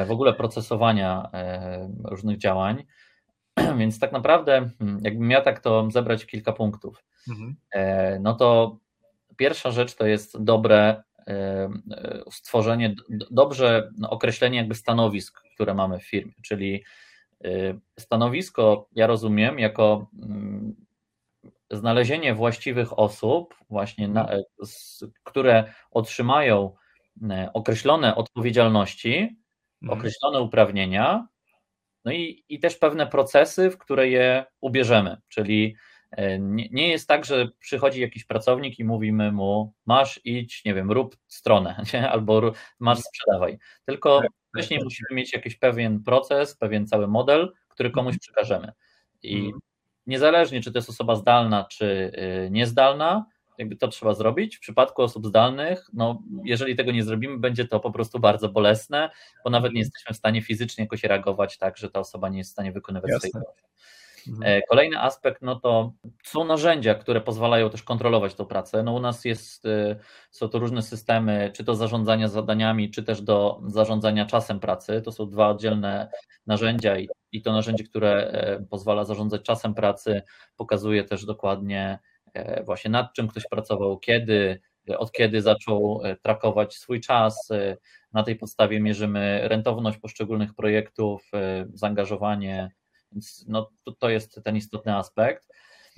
w 0.06 0.10
ogóle 0.10 0.34
procesowania 0.34 1.30
e, 1.32 1.88
różnych 2.04 2.38
działań, 2.38 2.84
więc 3.78 3.98
tak 3.98 4.12
naprawdę, 4.12 4.70
hmm, 4.78 5.00
jakbym 5.04 5.28
miał 5.28 5.42
tak 5.42 5.60
to 5.60 5.90
zebrać 5.90 6.26
kilka 6.26 6.52
punktów, 6.52 7.04
mhm. 7.28 7.56
E, 7.70 8.18
no 8.18 8.34
to 8.34 8.78
pierwsza 9.36 9.70
rzecz 9.70 9.94
to 9.94 10.06
jest 10.06 10.42
dobre 10.44 11.02
stworzenie, 12.30 12.94
dobrze 13.30 13.90
określenie 14.08 14.58
jakby 14.58 14.74
stanowisk, 14.74 15.42
które 15.54 15.74
mamy 15.74 15.98
w 15.98 16.08
firmie, 16.08 16.32
czyli 16.42 16.84
stanowisko 17.98 18.88
ja 18.92 19.06
rozumiem 19.06 19.58
jako 19.58 20.06
mm, 20.22 20.74
znalezienie 21.70 22.34
właściwych 22.34 22.98
osób, 22.98 23.54
właśnie 23.70 24.08
na, 24.08 24.22
mhm. 24.22 24.42
które 25.24 25.72
otrzymają 25.90 26.74
e, 27.30 27.50
określone 27.54 28.14
odpowiedzialności. 28.14 29.39
Określone 29.88 30.40
uprawnienia, 30.40 31.26
no 32.04 32.12
i, 32.12 32.44
i 32.48 32.60
też 32.60 32.76
pewne 32.76 33.06
procesy, 33.06 33.70
w 33.70 33.78
które 33.78 34.08
je 34.08 34.44
ubierzemy. 34.60 35.16
Czyli 35.28 35.76
e, 36.10 36.38
nie, 36.38 36.68
nie, 36.70 36.88
jest 36.88 37.08
tak, 37.08 37.24
że 37.24 37.48
przychodzi 37.58 38.00
jakiś 38.00 38.24
pracownik 38.24 38.78
i 38.78 38.84
mówimy 38.84 39.32
mu, 39.32 39.74
masz 39.86 40.20
idź, 40.24 40.64
nie 40.64 40.74
wiem, 40.74 40.92
rób 40.92 41.16
stronę, 41.26 41.82
nie? 41.94 42.10
albo 42.10 42.40
masz 42.78 42.98
mhm. 42.98 43.02
sprzedawaj. 43.02 43.58
Tylko 43.84 44.20
tak, 44.20 44.30
tak, 44.30 44.32
wcześniej 44.54 44.78
tak. 44.78 44.84
musimy 44.84 45.08
mieć 45.12 45.32
jakiś 45.32 45.56
pewien 45.56 46.02
proces, 46.02 46.56
pewien 46.56 46.86
cały 46.86 47.08
model, 47.08 47.52
który 47.68 47.90
komuś 47.90 48.18
przekażemy. 48.18 48.72
I 49.22 49.52
niezależnie 50.06 50.60
czy 50.60 50.72
to 50.72 50.78
jest 50.78 50.90
osoba 50.90 51.16
zdalna, 51.16 51.64
czy 51.64 52.12
y, 52.46 52.50
niezdalna, 52.50 53.26
jakby 53.60 53.76
to 53.76 53.88
trzeba 53.88 54.14
zrobić. 54.14 54.56
W 54.56 54.60
przypadku 54.60 55.02
osób 55.02 55.26
zdalnych, 55.26 55.86
no, 55.92 56.22
jeżeli 56.44 56.76
tego 56.76 56.92
nie 56.92 57.04
zrobimy, 57.04 57.38
będzie 57.38 57.64
to 57.64 57.80
po 57.80 57.90
prostu 57.90 58.18
bardzo 58.18 58.48
bolesne, 58.48 59.10
bo 59.44 59.50
nawet 59.50 59.72
nie 59.72 59.80
jesteśmy 59.80 60.14
w 60.14 60.18
stanie 60.18 60.42
fizycznie 60.42 60.84
jakoś 60.84 61.04
reagować 61.04 61.58
tak, 61.58 61.76
że 61.76 61.90
ta 61.90 62.00
osoba 62.00 62.28
nie 62.28 62.38
jest 62.38 62.50
w 62.50 62.52
stanie 62.52 62.72
wykonywać 62.72 63.10
Jasne. 63.10 63.28
swojej 63.28 63.44
pracy. 63.44 63.70
Mhm. 64.28 64.58
E, 64.58 64.62
kolejny 64.62 65.00
aspekt, 65.00 65.42
no 65.42 65.60
to 65.60 65.92
są 66.24 66.44
narzędzia, 66.44 66.94
które 66.94 67.20
pozwalają 67.20 67.70
też 67.70 67.82
kontrolować 67.82 68.34
tą 68.34 68.46
pracę. 68.46 68.82
No 68.82 68.92
u 68.92 69.00
nas 69.00 69.24
jest, 69.24 69.66
y, 69.66 69.96
są 70.30 70.48
to 70.48 70.58
różne 70.58 70.82
systemy, 70.82 71.50
czy 71.54 71.64
to 71.64 71.74
zarządzania 71.74 72.28
zadaniami, 72.28 72.90
czy 72.90 73.02
też 73.02 73.22
do 73.22 73.60
zarządzania 73.66 74.26
czasem 74.26 74.60
pracy. 74.60 75.02
To 75.02 75.12
są 75.12 75.30
dwa 75.30 75.48
oddzielne 75.48 76.10
narzędzia 76.46 76.98
i, 76.98 77.08
i 77.32 77.42
to 77.42 77.52
narzędzie, 77.52 77.84
które 77.84 78.30
e, 78.30 78.66
pozwala 78.70 79.04
zarządzać 79.04 79.42
czasem 79.42 79.74
pracy, 79.74 80.22
pokazuje 80.56 81.04
też 81.04 81.24
dokładnie 81.24 81.98
właśnie 82.64 82.90
nad 82.90 83.12
czym 83.12 83.28
ktoś 83.28 83.44
pracował, 83.50 83.98
kiedy, 83.98 84.60
od 84.98 85.12
kiedy 85.12 85.42
zaczął 85.42 86.02
trakować 86.22 86.74
swój 86.74 87.00
czas. 87.00 87.48
Na 88.12 88.22
tej 88.22 88.36
podstawie 88.36 88.80
mierzymy 88.80 89.40
rentowność 89.48 89.98
poszczególnych 89.98 90.54
projektów, 90.54 91.30
zaangażowanie 91.74 92.70
więc 93.12 93.44
no, 93.48 93.70
to, 93.84 93.92
to 93.92 94.10
jest 94.10 94.40
ten 94.44 94.56
istotny 94.56 94.96
aspekt. 94.96 95.48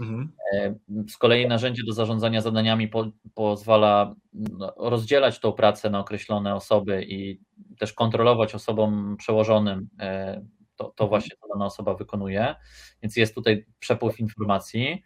Mhm. 0.00 0.32
E, 0.54 0.74
z 1.08 1.16
kolei 1.16 1.48
narzędzie 1.48 1.82
do 1.86 1.92
zarządzania 1.92 2.40
zadaniami 2.40 2.88
po, 2.88 3.10
pozwala 3.34 4.14
no, 4.32 4.74
rozdzielać 4.76 5.38
tą 5.38 5.52
pracę 5.52 5.90
na 5.90 6.00
określone 6.00 6.54
osoby 6.54 7.04
i 7.08 7.40
też 7.78 7.92
kontrolować 7.92 8.54
osobom 8.54 9.16
przełożonym 9.16 9.88
e, 10.00 10.44
to, 10.76 10.84
to 10.84 11.04
mhm. 11.04 11.08
właśnie 11.08 11.36
to 11.36 11.48
dana 11.48 11.66
osoba 11.66 11.94
wykonuje, 11.94 12.54
więc 13.02 13.16
jest 13.16 13.34
tutaj 13.34 13.66
przepływ 13.78 14.20
informacji. 14.20 15.02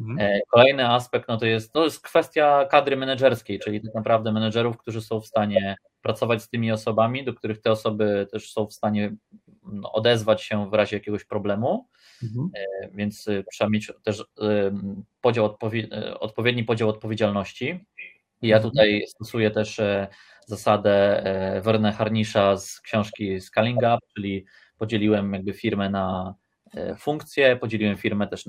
Mhm. 0.00 0.18
E, 0.18 0.40
kolejny 0.50 0.88
aspekt 0.88 1.28
no 1.28 1.36
to, 1.36 1.46
jest, 1.46 1.72
to 1.72 1.84
jest 1.84 2.02
kwestia 2.02 2.64
kadry 2.70 2.96
menedżerskiej, 2.96 3.58
czyli 3.58 3.80
tak 3.80 3.94
naprawdę 3.94 4.32
menedżerów, 4.32 4.78
którzy 4.78 5.02
są 5.02 5.20
w 5.20 5.26
stanie 5.26 5.76
pracować 6.02 6.42
z 6.42 6.48
tymi 6.48 6.72
osobami, 6.72 7.24
do 7.24 7.34
których 7.34 7.60
te 7.60 7.70
osoby 7.70 8.26
też 8.32 8.52
są 8.52 8.66
w 8.66 8.72
stanie 8.72 9.14
no, 9.62 9.92
odezwać 9.92 10.42
się 10.42 10.70
w 10.70 10.74
razie 10.74 10.96
jakiegoś 10.96 11.24
problemu. 11.24 11.88
Mhm. 12.22 12.50
E, 12.54 12.88
więc 12.94 13.28
y, 13.28 13.44
trzeba 13.52 13.70
mieć 13.70 13.92
też 14.02 14.20
y, 14.20 14.24
podział 15.20 15.56
odpowiedni 16.20 16.64
podział 16.64 16.88
odpowiedzialności. 16.88 17.84
I 18.42 18.48
ja 18.48 18.56
mhm. 18.56 18.70
tutaj 18.70 19.04
stosuję 19.08 19.50
też 19.50 19.78
e, 19.78 20.08
zasadę 20.46 21.22
Werne 21.64 21.92
Harnisza 21.92 22.56
z 22.56 22.80
książki 22.80 23.40
Scaling 23.40 23.78
Up, 23.78 23.98
czyli 24.14 24.44
podzieliłem 24.78 25.32
jakby 25.32 25.52
firmę 25.52 25.90
na 25.90 26.34
funkcje, 26.98 27.56
podzieliłem 27.56 27.96
firmę, 27.96 28.28
też 28.28 28.44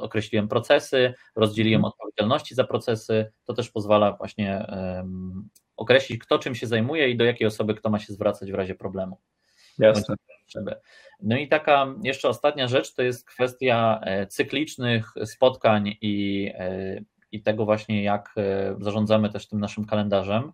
określiłem 0.00 0.48
procesy, 0.48 1.14
rozdzieliłem 1.36 1.78
mhm. 1.78 1.92
odpowiedzialności 1.92 2.54
za 2.54 2.64
procesy. 2.64 3.32
To 3.44 3.54
też 3.54 3.70
pozwala 3.70 4.12
właśnie 4.12 4.66
określić, 5.76 6.20
kto 6.20 6.38
czym 6.38 6.54
się 6.54 6.66
zajmuje 6.66 7.10
i 7.10 7.16
do 7.16 7.24
jakiej 7.24 7.46
osoby 7.46 7.74
kto 7.74 7.90
ma 7.90 7.98
się 7.98 8.12
zwracać 8.12 8.52
w 8.52 8.54
razie 8.54 8.74
problemu. 8.74 9.20
Jasne. 9.78 10.16
No 11.22 11.36
i 11.36 11.48
taka 11.48 11.94
jeszcze 12.02 12.28
ostatnia 12.28 12.68
rzecz 12.68 12.94
to 12.94 13.02
jest 13.02 13.26
kwestia 13.26 14.00
e, 14.02 14.26
cyklicznych 14.26 15.12
spotkań 15.24 15.96
i, 16.00 16.50
e, 16.54 17.00
i 17.32 17.42
tego 17.42 17.64
właśnie, 17.64 18.02
jak 18.02 18.34
zarządzamy 18.80 19.30
też 19.30 19.48
tym 19.48 19.60
naszym 19.60 19.84
kalendarzem. 19.84 20.52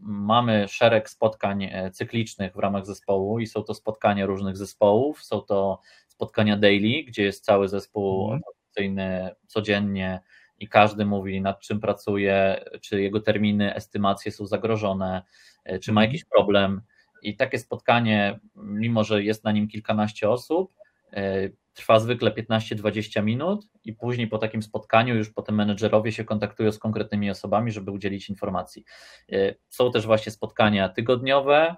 Mamy 0.00 0.68
szereg 0.68 1.10
spotkań 1.10 1.70
cyklicznych 1.92 2.52
w 2.52 2.58
ramach 2.58 2.86
zespołu 2.86 3.38
i 3.38 3.46
są 3.46 3.62
to 3.62 3.74
spotkania 3.74 4.26
różnych 4.26 4.56
zespołów, 4.56 5.24
są 5.24 5.40
to 5.40 5.80
spotkania 6.18 6.56
daily, 6.56 7.04
gdzie 7.04 7.22
jest 7.22 7.44
cały 7.44 7.68
zespół 7.68 8.32
mm. 8.76 9.30
codziennie 9.46 10.20
i 10.58 10.68
każdy 10.68 11.04
mówi 11.04 11.40
nad 11.40 11.60
czym 11.60 11.80
pracuje, 11.80 12.64
czy 12.80 13.02
jego 13.02 13.20
terminy, 13.20 13.74
estymacje 13.74 14.32
są 14.32 14.46
zagrożone, 14.46 15.22
czy 15.64 15.92
ma 15.92 16.00
mhm. 16.00 16.06
jakiś 16.06 16.24
problem. 16.24 16.82
I 17.22 17.36
takie 17.36 17.58
spotkanie, 17.58 18.38
mimo 18.56 19.04
że 19.04 19.22
jest 19.22 19.44
na 19.44 19.52
nim 19.52 19.68
kilkanaście 19.68 20.30
osób, 20.30 20.74
e, 21.12 21.48
trwa 21.74 22.00
zwykle 22.00 22.30
15-20 22.30 23.22
minut 23.22 23.66
i 23.84 23.92
później 23.92 24.26
po 24.26 24.38
takim 24.38 24.62
spotkaniu 24.62 25.14
już 25.14 25.30
potem 25.30 25.54
menedżerowie 25.54 26.12
się 26.12 26.24
kontaktują 26.24 26.72
z 26.72 26.78
konkretnymi 26.78 27.30
osobami, 27.30 27.72
żeby 27.72 27.90
udzielić 27.90 28.28
informacji. 28.28 28.84
E, 29.32 29.54
są 29.68 29.92
też 29.92 30.06
właśnie 30.06 30.32
spotkania 30.32 30.88
tygodniowe, 30.88 31.76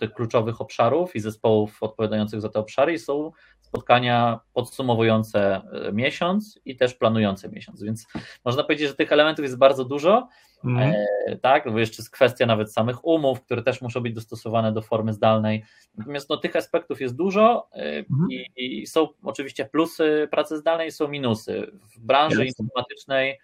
tych 0.00 0.12
kluczowych 0.12 0.60
obszarów 0.60 1.16
i 1.16 1.20
zespołów 1.20 1.82
odpowiadających 1.82 2.40
za 2.40 2.48
te 2.48 2.58
obszary 2.58 2.92
i 2.92 2.98
są 2.98 3.32
spotkania 3.60 4.40
podsumowujące 4.52 5.62
e, 5.72 5.92
miesiąc 5.92 6.60
i 6.64 6.76
też 6.76 6.94
planujące 6.94 7.48
miesiąc, 7.48 7.82
więc 7.82 8.06
można 8.44 8.62
powiedzieć, 8.62 8.88
że 8.88 8.94
tych 8.94 9.12
elementów 9.12 9.42
jest 9.42 9.58
bardzo 9.58 9.84
dużo, 9.84 10.28
mm. 10.64 10.94
e, 11.26 11.36
tak, 11.36 11.72
bo 11.72 11.78
jeszcze 11.78 12.02
jest 12.02 12.10
kwestia 12.10 12.46
nawet 12.46 12.72
samych 12.72 13.04
umów, 13.04 13.42
które 13.42 13.62
też 13.62 13.82
muszą 13.82 14.00
być 14.00 14.14
dostosowane 14.14 14.72
do 14.72 14.82
formy 14.82 15.12
zdalnej, 15.12 15.64
natomiast 15.94 16.30
no, 16.30 16.36
tych 16.36 16.56
aspektów 16.56 17.00
jest 17.00 17.16
dużo 17.16 17.68
e, 17.72 17.76
mm. 17.82 18.06
i, 18.30 18.50
i, 18.56 18.86
są 18.86 19.08
oczywiście 19.22 19.64
plusy 19.64 20.28
pracy 20.30 20.58
zdalnej, 20.58 20.92
są 20.92 21.08
minusy. 21.08 21.70
W 21.96 21.98
branży 21.98 22.44
Jasne. 22.44 22.64
informatycznej 22.64 23.38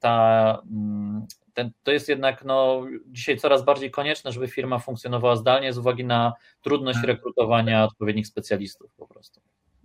ta 0.00 0.62
mm, 0.70 1.26
ten, 1.54 1.70
to 1.82 1.92
jest 1.92 2.08
jednak 2.08 2.44
no, 2.44 2.86
dzisiaj 3.06 3.38
coraz 3.38 3.64
bardziej 3.64 3.90
konieczne, 3.90 4.32
żeby 4.32 4.48
firma 4.48 4.78
funkcjonowała 4.78 5.36
zdalnie 5.36 5.72
z 5.72 5.78
uwagi 5.78 6.04
na 6.04 6.32
trudność 6.62 6.98
tak. 6.98 7.06
rekrutowania 7.06 7.84
odpowiednich 7.84 8.26
specjalistów 8.26 8.94
po 8.94 9.06
prostu. 9.06 9.40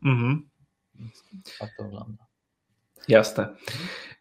Mhm. 0.05 0.49
Tak 1.59 1.69
to 1.77 1.83
wygląda. 1.83 2.25
Jasne. 3.07 3.55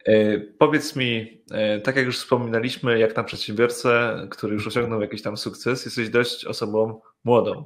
E, 0.05 0.39
powiedz 0.39 0.95
mi, 0.95 1.41
e, 1.51 1.79
tak 1.79 1.95
jak 1.95 2.05
już 2.05 2.19
wspominaliśmy, 2.19 2.99
jak 2.99 3.15
na 3.15 3.23
przedsiębiorcę, 3.23 4.21
który 4.31 4.53
już 4.53 4.67
osiągnął 4.67 5.01
jakiś 5.01 5.21
tam 5.21 5.37
sukces, 5.37 5.85
jesteś 5.85 6.09
dość 6.09 6.45
osobą 6.45 7.01
młodą. 7.23 7.65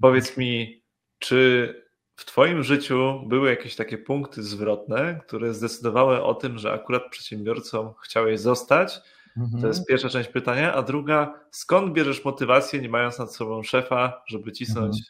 Powiedz 0.00 0.36
mi, 0.36 0.82
czy 1.18 1.74
w 2.18 2.24
Twoim 2.24 2.62
życiu 2.62 3.22
były 3.26 3.50
jakieś 3.50 3.76
takie 3.76 3.98
punkty 3.98 4.42
zwrotne, 4.42 5.20
które 5.26 5.54
zdecydowały 5.54 6.22
o 6.22 6.34
tym, 6.34 6.58
że 6.58 6.72
akurat 6.72 7.02
przedsiębiorcą 7.10 7.94
chciałeś 8.04 8.40
zostać? 8.40 9.00
Mhm. 9.36 9.62
To 9.62 9.68
jest 9.68 9.86
pierwsza 9.86 10.08
część 10.08 10.28
pytania. 10.28 10.74
A 10.74 10.82
druga, 10.82 11.40
skąd 11.50 11.92
bierzesz 11.92 12.24
motywację, 12.24 12.80
nie 12.80 12.88
mając 12.88 13.18
nad 13.18 13.34
sobą 13.34 13.62
szefa, 13.62 14.22
żeby 14.26 14.52
cisnąć 14.52 14.96
mhm. 14.98 15.04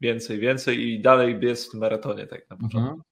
więcej, 0.00 0.38
więcej 0.38 0.88
i 0.88 1.00
dalej 1.02 1.38
biec 1.38 1.68
w 1.68 1.70
tym 1.70 1.80
maratonie, 1.80 2.26
tak 2.26 2.50
na 2.50 2.56
początku 2.56 2.78
mhm. 2.78 3.02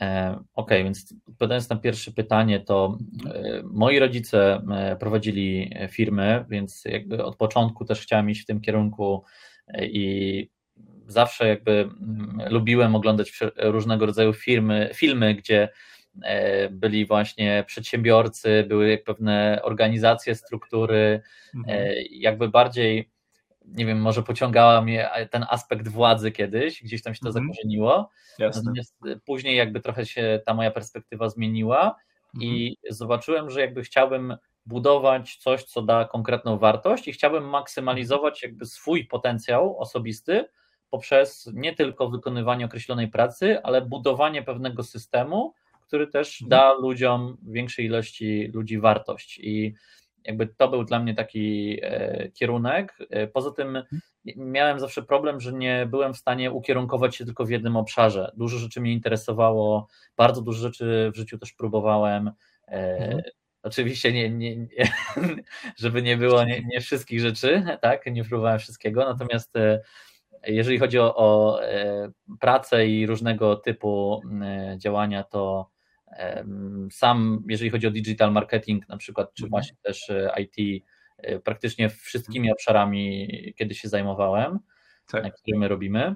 E, 0.00 0.30
okej, 0.30 0.44
okay, 0.54 0.84
więc 0.84 1.14
odpowiadając 1.28 1.68
na 1.68 1.76
pierwsze 1.76 2.12
pytanie, 2.12 2.60
to 2.60 2.98
e, 3.26 3.62
moi 3.64 3.98
rodzice 3.98 4.62
e, 4.72 4.96
prowadzili 4.96 5.74
firmy, 5.90 6.44
więc 6.48 6.84
jakby 6.84 7.24
od 7.24 7.36
początku 7.36 7.84
też 7.84 8.00
chciałem 8.00 8.30
iść 8.30 8.42
w 8.42 8.46
tym 8.46 8.60
kierunku 8.60 9.24
i 9.82 10.50
zawsze 11.12 11.48
jakby 11.48 11.72
mm, 11.72 12.38
lubiłem 12.50 12.94
oglądać 12.94 13.40
różnego 13.56 14.06
rodzaju 14.06 14.32
firmy, 14.32 14.90
filmy, 14.94 15.34
gdzie 15.34 15.68
e, 16.22 16.68
byli 16.68 17.06
właśnie 17.06 17.64
przedsiębiorcy, 17.66 18.64
były 18.68 18.98
pewne 18.98 19.60
organizacje, 19.62 20.34
struktury, 20.34 20.96
e, 20.96 21.58
mhm. 21.58 21.94
jakby 22.10 22.48
bardziej, 22.48 23.10
nie 23.64 23.86
wiem, 23.86 24.00
może 24.00 24.22
pociągała 24.22 24.82
mnie 24.82 25.10
ten 25.30 25.46
aspekt 25.48 25.88
władzy 25.88 26.32
kiedyś, 26.32 26.82
gdzieś 26.82 27.02
tam 27.02 27.14
się 27.14 27.20
to 27.20 27.28
mhm. 27.28 27.46
zakorzeniło. 27.46 28.10
Jasne. 28.38 28.62
Natomiast 28.62 28.98
później 29.24 29.56
jakby 29.56 29.80
trochę 29.80 30.06
się 30.06 30.40
ta 30.46 30.54
moja 30.54 30.70
perspektywa 30.70 31.28
zmieniła 31.28 31.96
mhm. 32.34 32.52
i 32.52 32.76
zobaczyłem, 32.90 33.50
że 33.50 33.60
jakby 33.60 33.82
chciałbym 33.82 34.36
budować 34.66 35.36
coś, 35.36 35.64
co 35.64 35.82
da 35.82 36.04
konkretną 36.04 36.58
wartość 36.58 37.08
i 37.08 37.12
chciałbym 37.12 37.48
maksymalizować 37.48 38.42
jakby 38.42 38.66
swój 38.66 39.06
potencjał 39.06 39.78
osobisty, 39.78 40.44
poprzez 40.90 41.50
nie 41.54 41.74
tylko 41.74 42.08
wykonywanie 42.08 42.64
określonej 42.64 43.08
pracy, 43.08 43.62
ale 43.62 43.82
budowanie 43.82 44.42
pewnego 44.42 44.82
systemu, 44.82 45.54
który 45.82 46.06
też 46.06 46.42
mhm. 46.42 46.48
da 46.48 46.74
ludziom, 46.74 47.36
większej 47.42 47.86
ilości 47.86 48.50
ludzi 48.54 48.78
wartość. 48.78 49.38
I 49.38 49.74
jakby 50.24 50.46
to 50.46 50.68
był 50.68 50.84
dla 50.84 50.98
mnie 50.98 51.14
taki 51.14 51.78
e, 51.82 52.28
kierunek. 52.28 52.98
E, 53.10 53.26
poza 53.26 53.50
tym 53.50 53.76
mhm. 53.76 54.00
miałem 54.36 54.80
zawsze 54.80 55.02
problem, 55.02 55.40
że 55.40 55.52
nie 55.52 55.86
byłem 55.90 56.14
w 56.14 56.18
stanie 56.18 56.50
ukierunkować 56.50 57.16
się 57.16 57.24
tylko 57.24 57.44
w 57.44 57.50
jednym 57.50 57.76
obszarze. 57.76 58.32
Dużo 58.36 58.58
rzeczy 58.58 58.80
mnie 58.80 58.92
interesowało, 58.92 59.88
bardzo 60.16 60.42
dużo 60.42 60.60
rzeczy 60.60 61.10
w 61.14 61.16
życiu 61.16 61.38
też 61.38 61.52
próbowałem. 61.52 62.30
E, 62.68 62.98
mhm. 62.98 63.22
Oczywiście 63.62 64.12
nie, 64.12 64.30
nie, 64.30 64.56
nie, 64.56 64.68
żeby 65.82 66.02
nie 66.02 66.16
było 66.16 66.44
nie, 66.44 66.62
nie 66.72 66.80
wszystkich 66.80 67.20
rzeczy, 67.20 67.64
tak, 67.80 68.06
nie 68.06 68.24
próbowałem 68.24 68.58
wszystkiego, 68.58 69.04
natomiast 69.04 69.52
jeżeli 70.46 70.78
chodzi 70.78 70.98
o, 70.98 71.16
o 71.16 71.62
e, 71.64 72.10
pracę 72.40 72.86
i 72.86 73.06
różnego 73.06 73.56
typu 73.56 74.22
e, 74.42 74.76
działania, 74.78 75.22
to 75.22 75.70
sam, 76.90 77.44
jeżeli 77.48 77.70
chodzi 77.70 77.86
o 77.86 77.90
digital 77.90 78.32
marketing, 78.32 78.88
na 78.88 78.96
przykład, 78.96 79.34
czy 79.34 79.44
mhm. 79.44 79.50
właśnie 79.50 79.76
też 79.82 80.10
e, 80.10 80.32
IT, 80.38 80.84
praktycznie 81.44 81.88
wszystkimi 81.88 82.48
mhm. 82.48 82.52
obszarami, 82.52 83.28
kiedy 83.56 83.74
się 83.74 83.88
zajmowałem, 83.88 84.58
tak. 85.12 85.34
które 85.34 85.58
my 85.58 85.68
robimy. 85.68 86.14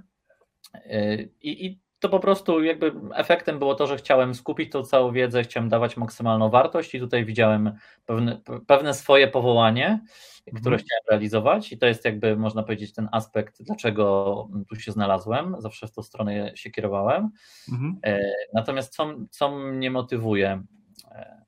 I, 1.42 1.66
I 1.66 1.80
to 2.04 2.08
po 2.08 2.20
prostu 2.20 2.62
jakby 2.62 2.92
efektem 3.14 3.58
było 3.58 3.74
to, 3.74 3.86
że 3.86 3.96
chciałem 3.96 4.34
skupić 4.34 4.72
tą 4.72 4.82
całą 4.82 5.12
wiedzę, 5.12 5.42
chciałem 5.42 5.68
dawać 5.68 5.96
maksymalną 5.96 6.50
wartość 6.50 6.94
i 6.94 7.00
tutaj 7.00 7.24
widziałem 7.24 7.72
pewne, 8.06 8.40
pewne 8.66 8.94
swoje 8.94 9.28
powołanie, 9.28 10.00
które 10.42 10.76
mhm. 10.76 10.78
chciałem 10.78 11.02
realizować 11.10 11.72
i 11.72 11.78
to 11.78 11.86
jest 11.86 12.04
jakby 12.04 12.36
można 12.36 12.62
powiedzieć 12.62 12.92
ten 12.92 13.08
aspekt, 13.12 13.62
dlaczego 13.62 14.48
tu 14.68 14.76
się 14.76 14.92
znalazłem, 14.92 15.56
zawsze 15.58 15.86
w 15.86 15.92
tą 15.92 16.02
stronę 16.02 16.56
się 16.56 16.70
kierowałem. 16.70 17.30
Mhm. 17.72 17.98
E, 18.06 18.20
natomiast 18.52 18.94
co, 18.94 19.14
co 19.30 19.50
mnie 19.50 19.90
motywuje? 19.90 20.62
E, 21.10 21.44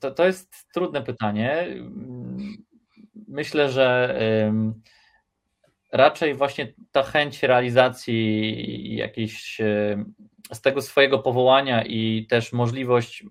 to, 0.00 0.10
to 0.10 0.26
jest 0.26 0.54
trudne 0.74 1.02
pytanie. 1.02 1.66
Myślę, 3.28 3.70
że 3.70 4.18
raczej 5.92 6.34
właśnie 6.34 6.72
ta 6.92 7.02
chęć 7.02 7.42
realizacji 7.42 8.96
jakiejś 8.96 9.60
e, 9.60 10.04
z 10.52 10.60
tego 10.60 10.82
swojego 10.82 11.18
powołania 11.18 11.84
i 11.84 12.26
też 12.30 12.52
możliwość 12.52 13.24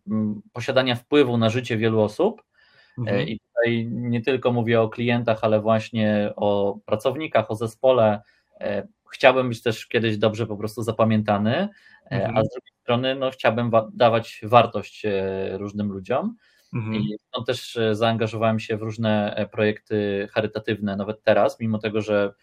posiadania 0.54 0.96
wpływu 0.96 1.38
na 1.38 1.50
życie 1.50 1.78
wielu 1.78 2.02
osób. 2.02 2.42
E, 2.98 3.02
mhm. 3.02 3.28
I 3.28 3.40
tutaj 3.40 3.88
nie 3.92 4.22
tylko 4.22 4.52
mówię 4.52 4.82
o 4.82 4.90
klientach, 4.90 5.40
ale 5.42 5.62
właśnie 5.62 6.34
o 6.36 6.80
pracownikach, 6.86 7.52
o 7.52 7.56
zespole. 7.56 8.22
E, 8.60 8.88
chciałbym 9.12 9.50
być 9.50 9.62
też 9.62 9.88
kiedyś 9.88 10.18
dobrze 10.18 10.48
po 10.48 10.58
prostu 10.58 10.84
zapamiętany, 10.84 11.70
mhm. 12.12 12.38
a 12.38 12.44
z 12.44 12.50
drugiej 12.50 12.74
strony 12.82 13.16
no, 13.16 13.32
chciałbym 13.32 13.72
dawać 13.94 14.42
wartość 14.44 15.04
różnym 15.52 15.92
ludziom. 15.92 16.36
Mhm. 16.74 16.96
I 16.96 17.16
stąd 17.28 17.48
też 17.48 17.80
zaangażowałem 17.92 18.60
się 18.60 18.78
w 18.78 18.82
różne 18.82 19.46
projekty 19.52 20.28
charytatywne, 20.32 20.96
nawet 20.96 21.24
teraz, 21.24 21.60
mimo 21.60 21.78
tego, 21.78 22.02
że 22.02 22.34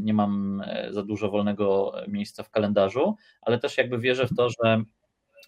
nie 0.00 0.14
mam 0.14 0.62
e, 0.66 0.92
za 0.92 1.02
dużo 1.02 1.30
wolnego 1.30 1.92
miejsca 2.08 2.42
w 2.42 2.50
kalendarzu, 2.50 3.16
ale 3.42 3.58
też 3.58 3.78
jakby 3.78 3.98
wierzę 3.98 4.26
w 4.26 4.36
to, 4.36 4.48
że 4.50 4.84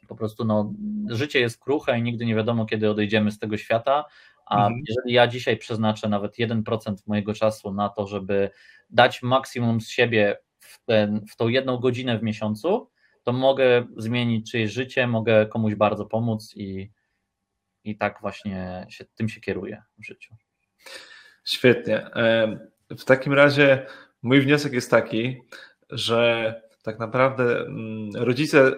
po 0.09 0.17
prostu 0.17 0.45
no, 0.45 0.75
życie 1.09 1.41
jest 1.41 1.61
kruche 1.61 1.99
i 1.99 2.03
nigdy 2.03 2.27
nie 2.27 2.35
wiadomo, 2.35 2.67
kiedy 2.67 2.91
odejdziemy 2.91 3.31
z 3.31 3.39
tego 3.39 3.57
świata. 3.57 4.05
A 4.47 4.67
mhm. 4.67 4.83
jeżeli 4.89 5.15
ja 5.15 5.27
dzisiaj 5.27 5.57
przeznaczę 5.57 6.09
nawet 6.09 6.39
1% 6.39 6.95
mojego 7.07 7.35
czasu 7.35 7.73
na 7.73 7.89
to, 7.89 8.07
żeby 8.07 8.51
dać 8.91 9.23
maksimum 9.23 9.81
z 9.81 9.89
siebie 9.89 10.39
w, 10.59 10.85
ten, 10.85 11.27
w 11.27 11.37
tą 11.37 11.49
jedną 11.49 11.79
godzinę 11.79 12.19
w 12.19 12.23
miesiącu, 12.23 12.91
to 13.23 13.33
mogę 13.33 13.87
zmienić 13.97 14.51
czyjeś 14.51 14.73
życie, 14.73 15.07
mogę 15.07 15.47
komuś 15.47 15.75
bardzo 15.75 16.07
pomóc 16.07 16.55
i, 16.57 16.91
i 17.85 17.97
tak 17.97 18.21
właśnie 18.21 18.87
się, 18.89 19.05
tym 19.05 19.29
się 19.29 19.41
kieruję 19.41 19.83
w 19.99 20.07
życiu. 20.07 20.35
Świetnie. 21.45 22.11
W 22.99 23.05
takim 23.05 23.33
razie 23.33 23.87
mój 24.23 24.41
wniosek 24.41 24.73
jest 24.73 24.91
taki, 24.91 25.43
że 25.91 26.55
tak 26.83 26.99
naprawdę 26.99 27.61
mm, 27.61 28.11
rodzice 28.15 28.73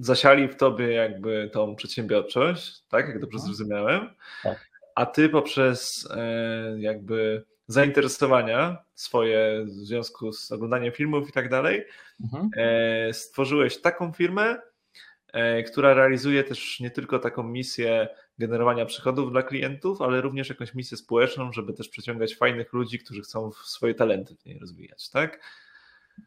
zasiali 0.00 0.48
w 0.48 0.56
tobie 0.56 0.92
jakby 0.92 1.50
tą 1.52 1.76
przedsiębiorczość, 1.76 2.82
tak, 2.88 3.08
jak 3.08 3.20
dobrze 3.20 3.36
mhm. 3.36 3.54
zrozumiałem, 3.54 4.10
tak. 4.42 4.68
a 4.94 5.06
ty 5.06 5.28
poprzez 5.28 6.08
e, 6.10 6.80
jakby 6.80 7.44
zainteresowania 7.66 8.78
swoje 8.94 9.64
w 9.64 9.70
związku 9.70 10.32
z 10.32 10.52
oglądaniem 10.52 10.92
filmów 10.92 11.28
i 11.28 11.32
tak 11.32 11.48
dalej, 11.48 11.84
mhm. 12.24 12.50
E, 12.56 13.12
stworzyłeś 13.12 13.80
taką 13.80 14.12
firmę, 14.12 14.56
która 15.66 15.94
realizuje 15.94 16.44
też 16.44 16.80
nie 16.80 16.90
tylko 16.90 17.18
taką 17.18 17.42
misję 17.42 18.08
generowania 18.38 18.86
przychodów 18.86 19.32
dla 19.32 19.42
klientów, 19.42 20.02
ale 20.02 20.20
również 20.20 20.48
jakąś 20.48 20.74
misję 20.74 20.96
społeczną, 20.96 21.52
żeby 21.52 21.72
też 21.72 21.88
przyciągać 21.88 22.36
fajnych 22.36 22.72
ludzi, 22.72 22.98
którzy 22.98 23.22
chcą 23.22 23.52
swoje 23.52 23.94
talenty 23.94 24.36
w 24.36 24.46
niej 24.46 24.58
rozwijać, 24.58 25.10
tak? 25.10 25.40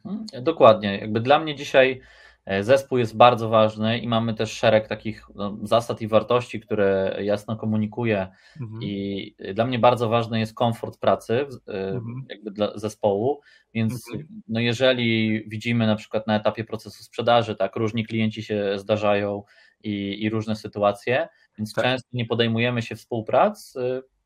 Mhm, 0.06 0.44
dokładnie. 0.44 0.98
Jakby 0.98 1.20
dla 1.20 1.40
mnie 1.40 1.56
dzisiaj 1.56 2.02
e, 2.46 2.64
zespół 2.64 2.98
jest 2.98 3.18
bardzo 3.18 3.50
ważny 3.50 4.00
i 4.00 4.08
mamy 4.08 4.34
też 4.34 4.52
szereg 4.52 4.88
takich 4.88 5.28
no, 5.36 5.58
zasad 5.64 6.02
i 6.02 6.08
wartości, 6.08 6.60
które 6.60 7.18
jasno 7.20 7.56
komunikuję. 7.56 8.28
Mhm. 8.62 8.84
I 8.84 9.36
dla 9.54 9.66
mnie 9.66 9.80
bardzo 9.80 10.10
ważny 10.10 10.40
jest 10.40 10.54
komfort 10.54 11.00
pracy 11.00 11.34
e, 11.68 11.72
mhm. 11.74 12.26
jakby 12.30 12.52
dla 12.52 12.78
zespołu. 12.78 13.42
Więc 13.74 13.94
mhm. 14.14 14.42
no 14.48 14.60
jeżeli 14.60 15.44
widzimy 15.50 15.88
na 15.88 15.96
przykład 15.96 16.28
na 16.28 16.36
etapie 16.36 16.64
procesu 16.64 17.04
sprzedaży, 17.04 17.56
tak, 17.56 17.76
różni 17.76 18.06
klienci 18.06 18.44
się 18.44 18.80
zdarzają 18.80 19.44
i, 19.84 20.24
i 20.24 20.30
różne 20.30 20.56
sytuacje, 20.56 21.28
więc 21.58 21.74
tak. 21.74 21.86
często 21.86 22.10
nie 22.14 22.26
podejmujemy 22.26 22.82
się 22.82 22.96
współprac 22.96 23.74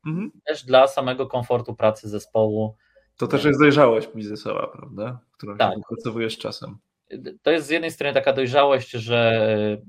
mhm. 0.06 0.30
też 0.46 0.64
dla 0.64 0.86
samego 0.86 1.26
komfortu 1.26 1.74
pracy 1.74 2.08
zespołu. 2.08 2.76
To 3.16 3.26
też 3.26 3.44
jest 3.44 3.60
dojrzałość 3.60 4.08
biznesowa, 4.14 4.66
prawda? 4.66 5.18
Którą 5.32 5.56
tak. 5.56 5.78
z 6.28 6.38
czasem. 6.38 6.78
To 7.42 7.50
jest 7.50 7.66
z 7.66 7.70
jednej 7.70 7.90
strony 7.90 8.14
taka 8.14 8.32
dojrzałość, 8.32 8.90
że 8.90 9.48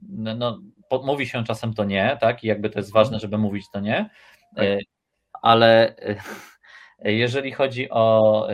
no, 0.09 0.61
mówi 1.03 1.27
się 1.27 1.43
czasem 1.43 1.73
to 1.73 1.83
nie, 1.83 2.17
tak? 2.21 2.43
I 2.43 2.47
jakby 2.47 2.69
to 2.69 2.79
jest 2.79 2.91
ważne, 2.91 3.19
żeby 3.19 3.37
mówić 3.37 3.65
to 3.73 3.79
nie, 3.79 4.09
tak. 4.55 4.65
E, 4.65 4.77
ale 5.41 5.95
jeżeli 7.03 7.51
chodzi 7.51 7.89
o 7.89 8.47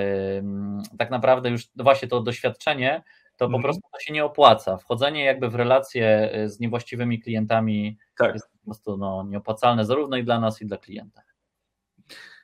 tak 0.97 1.11
naprawdę 1.11 1.49
już 1.49 1.67
właśnie 1.75 2.07
to 2.07 2.21
doświadczenie, 2.21 3.03
to 3.43 3.49
po 3.49 3.55
mhm. 3.55 3.63
prostu 3.63 3.81
to 3.93 3.99
się 3.99 4.13
nie 4.13 4.25
opłaca. 4.25 4.77
Wchodzenie 4.77 5.25
jakby 5.25 5.49
w 5.49 5.55
relacje 5.55 6.31
e, 6.33 6.49
z 6.49 6.59
niewłaściwymi 6.59 7.19
klientami 7.19 7.97
tak. 8.17 8.33
jest 8.33 8.51
po 8.51 8.65
prostu 8.65 8.97
no, 8.97 9.25
nieopłacalne 9.29 9.85
zarówno 9.85 10.17
i 10.17 10.23
dla 10.23 10.39
nas, 10.39 10.61
i 10.61 10.65
dla 10.65 10.77
klienta. 10.77 11.21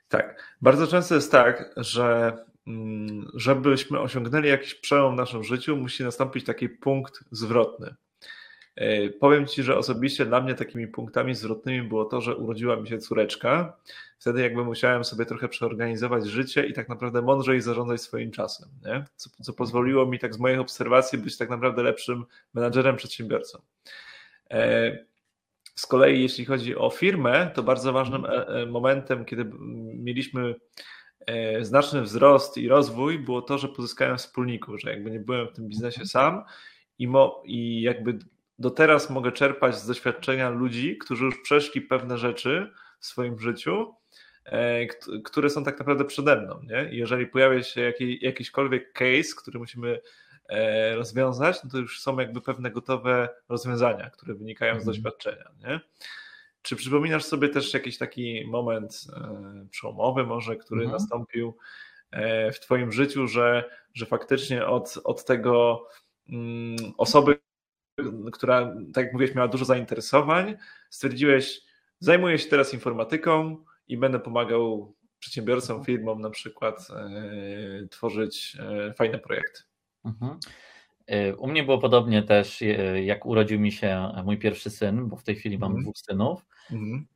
Tak. 0.08 0.58
Bardzo 0.62 0.88
często 0.88 1.16
jest 1.16 1.32
tak, 1.32 1.74
że 1.78 2.38
mm, 2.68 3.32
żebyśmy 3.34 4.00
osiągnęli 4.00 4.48
jakiś 4.48 4.76
przełom 4.76 5.14
w 5.14 5.18
naszym 5.18 5.44
życiu, 5.44 5.78
musi 5.78 6.04
nastąpić 6.04 6.46
taki 6.46 6.70
punkt 6.70 7.24
zwrotny. 7.32 7.96
E, 8.76 9.10
powiem 9.10 9.48
Ci, 9.48 9.64
że 9.64 9.78
osobiście 9.78 10.26
dla 10.26 10.42
mnie 10.42 10.56
takimi 10.56 10.88
punktami 10.88 11.36
zwrotnymi 11.36 11.88
było 11.88 12.06
to, 12.06 12.22
że 12.22 12.36
urodziła 12.36 12.76
mi 12.76 12.88
się 12.88 12.98
córeczka. 12.98 13.78
Wtedy 14.20 14.42
jakby 14.42 14.66
musiałem 14.66 15.04
sobie 15.04 15.26
trochę 15.26 15.50
przeorganizować 15.50 16.26
życie 16.26 16.66
i 16.66 16.74
tak 16.74 16.90
naprawdę 16.90 17.22
mądrzej 17.22 17.62
zarządzać 17.62 18.02
swoim 18.02 18.32
czasem, 18.32 18.70
nie? 18.86 19.06
Co, 19.16 19.30
co 19.44 19.54
pozwoliło 19.54 20.06
mi 20.06 20.20
tak 20.20 20.34
z 20.34 20.40
moich 20.40 20.60
obserwacji 20.60 21.18
być 21.18 21.38
tak 21.38 21.50
naprawdę 21.50 21.84
lepszym 21.84 22.26
menadżerem, 22.54 22.96
przedsiębiorcą. 22.96 23.62
E, 24.52 24.98
z 25.76 25.86
kolei 25.86 26.22
jeśli 26.22 26.46
chodzi 26.46 26.76
o 26.76 26.90
firmę, 26.90 27.52
to 27.54 27.64
bardzo 27.64 27.94
ważnym 27.94 28.26
e, 28.26 28.66
momentem, 28.66 29.26
kiedy 29.26 29.52
mieliśmy 29.94 30.56
znaczny 31.62 32.02
wzrost 32.02 32.58
i 32.58 32.68
rozwój, 32.68 33.20
było 33.20 33.42
to, 33.42 33.58
że 33.58 33.68
pozyskałem 33.68 34.18
wspólników, 34.18 34.82
że 34.82 34.90
jakby 34.90 35.12
nie 35.12 35.20
byłem 35.20 35.48
w 35.48 35.54
tym 35.54 35.68
biznesie 35.68 36.06
sam 36.06 36.44
i, 37.00 37.08
mo, 37.08 37.42
i 37.46 37.82
jakby 37.82 38.20
do 38.60 38.70
teraz 38.70 39.10
mogę 39.10 39.32
czerpać 39.32 39.76
z 39.76 39.88
doświadczenia 39.88 40.50
ludzi, 40.50 40.98
którzy 40.98 41.26
już 41.26 41.42
przeszli 41.42 41.82
pewne 41.82 42.18
rzeczy 42.18 42.72
w 43.00 43.06
swoim 43.06 43.40
życiu, 43.40 43.96
e, 44.46 44.86
które 45.24 45.50
są 45.50 45.64
tak 45.64 45.80
naprawdę 45.80 46.06
przede 46.06 46.42
mną. 46.42 46.60
Nie? 46.64 46.90
I 46.92 46.98
jeżeli 46.98 47.28
pojawia 47.28 47.64
się 47.64 47.82
jakiś, 47.82 48.22
jakiśkolwiek 48.22 48.94
case, 48.94 49.36
który 49.38 49.60
musimy 49.60 50.02
e, 50.50 50.96
rozwiązać, 50.96 51.64
no 51.64 51.70
to 51.70 51.78
już 51.78 52.02
są 52.02 52.20
jakby 52.20 52.42
pewne 52.42 52.72
gotowe 52.72 53.30
rozwiązania, 53.50 54.10
które 54.10 54.36
wynikają 54.36 54.74
z 54.74 54.78
mhm. 54.78 54.96
doświadczenia. 54.96 55.52
Nie? 55.60 55.80
Czy 56.62 56.76
przypominasz 56.76 57.24
sobie 57.24 57.50
też 57.50 57.74
jakiś 57.74 57.98
taki 57.98 58.46
moment 58.48 59.08
e, 59.14 59.68
przełomowy, 59.72 60.24
może, 60.24 60.56
który 60.56 60.82
mhm. 60.82 61.02
nastąpił 61.02 61.58
w 62.54 62.60
Twoim 62.60 62.92
życiu, 62.92 63.28
że, 63.28 63.70
że 63.94 64.06
faktycznie 64.06 64.66
od, 64.66 65.00
od 65.04 65.26
tego 65.26 65.88
mm, 66.30 66.78
osoby, 66.98 67.40
która, 68.32 68.76
tak 68.94 69.04
jak 69.06 69.14
mówiłeś, 69.14 69.36
miała 69.36 69.48
dużo 69.48 69.66
zainteresowań, 69.66 70.56
stwierdziłeś, 70.90 71.62
zajmuję 72.00 72.40
się 72.40 72.50
teraz 72.50 72.74
informatyką 72.74 73.58
i 73.88 73.98
będę 73.98 74.20
pomagał 74.20 74.94
przedsiębiorcom, 75.20 75.86
firmom 75.86 76.22
na 76.22 76.30
przykład 76.30 76.88
e, 76.96 77.88
tworzyć 77.88 78.58
e, 78.60 78.94
fajne 78.94 79.20
projekty. 79.20 79.62
Mhm. 80.06 80.40
E, 81.08 81.36
u 81.36 81.48
mnie 81.48 81.64
było 81.64 81.78
podobnie 81.78 82.24
też, 82.24 82.64
jak 83.04 83.26
urodził 83.26 83.60
mi 83.60 83.72
się 83.72 84.12
mój 84.26 84.38
pierwszy 84.38 84.70
syn, 84.70 85.08
bo 85.08 85.16
w 85.16 85.24
tej 85.24 85.36
chwili 85.36 85.58
mam 85.58 85.72
mhm. 85.72 85.84
dwóch 85.84 85.98
synów. 85.98 86.46
Mhm. 86.72 87.08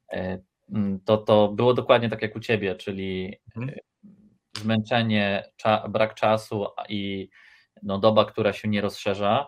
To, 1.06 1.17
to 1.17 1.48
było 1.48 1.74
dokładnie 1.74 2.10
tak 2.10 2.22
jak 2.22 2.36
u 2.36 2.39
ciebie, 2.39 2.76
czyli 2.76 3.38
mhm. 3.56 3.80
zmęczenie, 4.58 5.43
cza, 5.56 5.88
brak 5.89 6.15
czasu 6.15 6.65
i 6.89 7.30
no, 7.84 8.00
doba, 8.00 8.26
która 8.26 8.54
się 8.54 8.67
nie 8.67 8.82
rozszerza. 8.82 9.48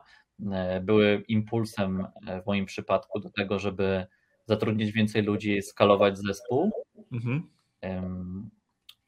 E, 0.52 0.82
były 0.82 1.24
impulsem 1.28 2.08
e, 2.28 2.41
w 2.41 2.45
moim 2.45 2.65
przypadku 2.65 3.19
do 3.19 3.30
tego, 3.30 3.60
żeby 3.60 4.06
zatrudnić 4.45 4.91
więcej 4.91 5.24
ludzi, 5.24 5.62
skalować 5.62 6.17
zespół. 6.17 6.71
Mhm. 7.12 7.50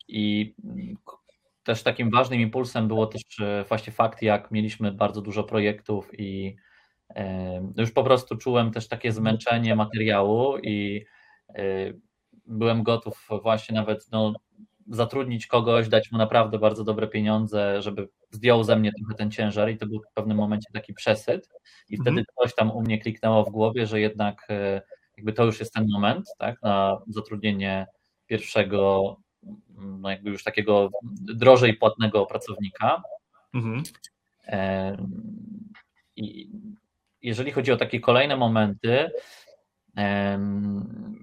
I 0.07 0.55
też 1.63 1.83
takim 1.83 2.11
ważnym 2.11 2.39
impulsem 2.39 2.87
było 2.87 3.07
też 3.07 3.39
e, 3.39 3.65
właśnie 3.67 3.93
fakt, 3.93 4.21
jak 4.21 4.51
mieliśmy 4.51 4.91
bardzo 4.91 5.21
dużo 5.21 5.43
projektów 5.43 6.19
i 6.19 6.55
już 7.77 7.91
po 7.91 8.03
prostu 8.03 8.37
czułem 8.37 8.71
też 8.71 8.87
takie 8.87 9.11
zmęczenie 9.11 9.75
materiału 9.75 10.57
i 10.57 11.05
byłem 12.45 12.83
gotów 12.83 13.27
właśnie 13.43 13.75
nawet 13.75 14.07
no, 14.11 14.33
zatrudnić 14.89 15.47
kogoś, 15.47 15.89
dać 15.89 16.11
mu 16.11 16.17
naprawdę 16.17 16.59
bardzo 16.59 16.83
dobre 16.83 17.07
pieniądze, 17.07 17.81
żeby 17.81 18.09
zdjął 18.31 18.63
ze 18.63 18.75
mnie 18.75 18.91
trochę 18.93 19.15
ten 19.15 19.31
ciężar 19.31 19.69
i 19.69 19.77
to 19.77 19.87
był 19.87 19.99
w 19.99 20.13
pewnym 20.13 20.37
momencie 20.37 20.69
taki 20.73 20.93
przesyt 20.93 21.49
i 21.89 21.95
mhm. 21.95 22.15
wtedy 22.15 22.25
coś 22.41 22.55
tam 22.55 22.71
u 22.71 22.81
mnie 22.81 22.99
kliknęło 22.99 23.43
w 23.43 23.49
głowie, 23.49 23.87
że 23.87 23.99
jednak 23.99 24.45
e, 24.49 24.81
jakby 25.17 25.33
to 25.33 25.45
już 25.45 25.59
jest 25.59 25.73
ten 25.73 25.87
moment, 25.91 26.25
tak, 26.37 26.61
na 26.61 26.97
zatrudnienie 27.07 27.87
pierwszego, 28.27 29.15
no 29.77 30.09
jakby 30.09 30.29
już 30.29 30.43
takiego 30.43 30.89
drożej 31.21 31.73
płatnego 31.73 32.25
pracownika. 32.25 33.01
Mhm. 33.53 33.83
E, 34.47 34.97
I 36.15 36.49
jeżeli 37.21 37.51
chodzi 37.51 37.71
o 37.71 37.77
takie 37.77 37.99
kolejne 37.99 38.37
momenty, 38.37 39.11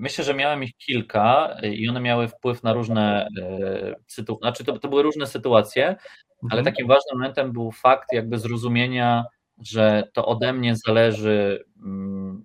Myślę, 0.05 0.25
że 0.25 0.35
miałem 0.35 0.63
ich 0.63 0.77
kilka 0.77 1.57
i 1.63 1.89
one 1.89 2.01
miały 2.01 2.29
wpływ 2.29 2.63
na 2.63 2.73
różne 2.73 3.29
e, 3.41 3.95
sytuacje, 4.07 4.41
znaczy 4.43 4.65
to, 4.65 4.79
to 4.79 4.89
były 4.89 5.03
różne 5.03 5.27
sytuacje, 5.27 5.87
ale 6.51 6.61
mhm. 6.61 6.65
takim 6.65 6.87
ważnym 6.87 7.19
momentem 7.19 7.53
był 7.53 7.73
fakt 7.73 8.13
jakby 8.13 8.39
zrozumienia, 8.39 9.25
że 9.59 10.09
to 10.13 10.27
ode 10.27 10.53
mnie 10.53 10.77
zależy 10.77 11.65
mm, 11.85 12.45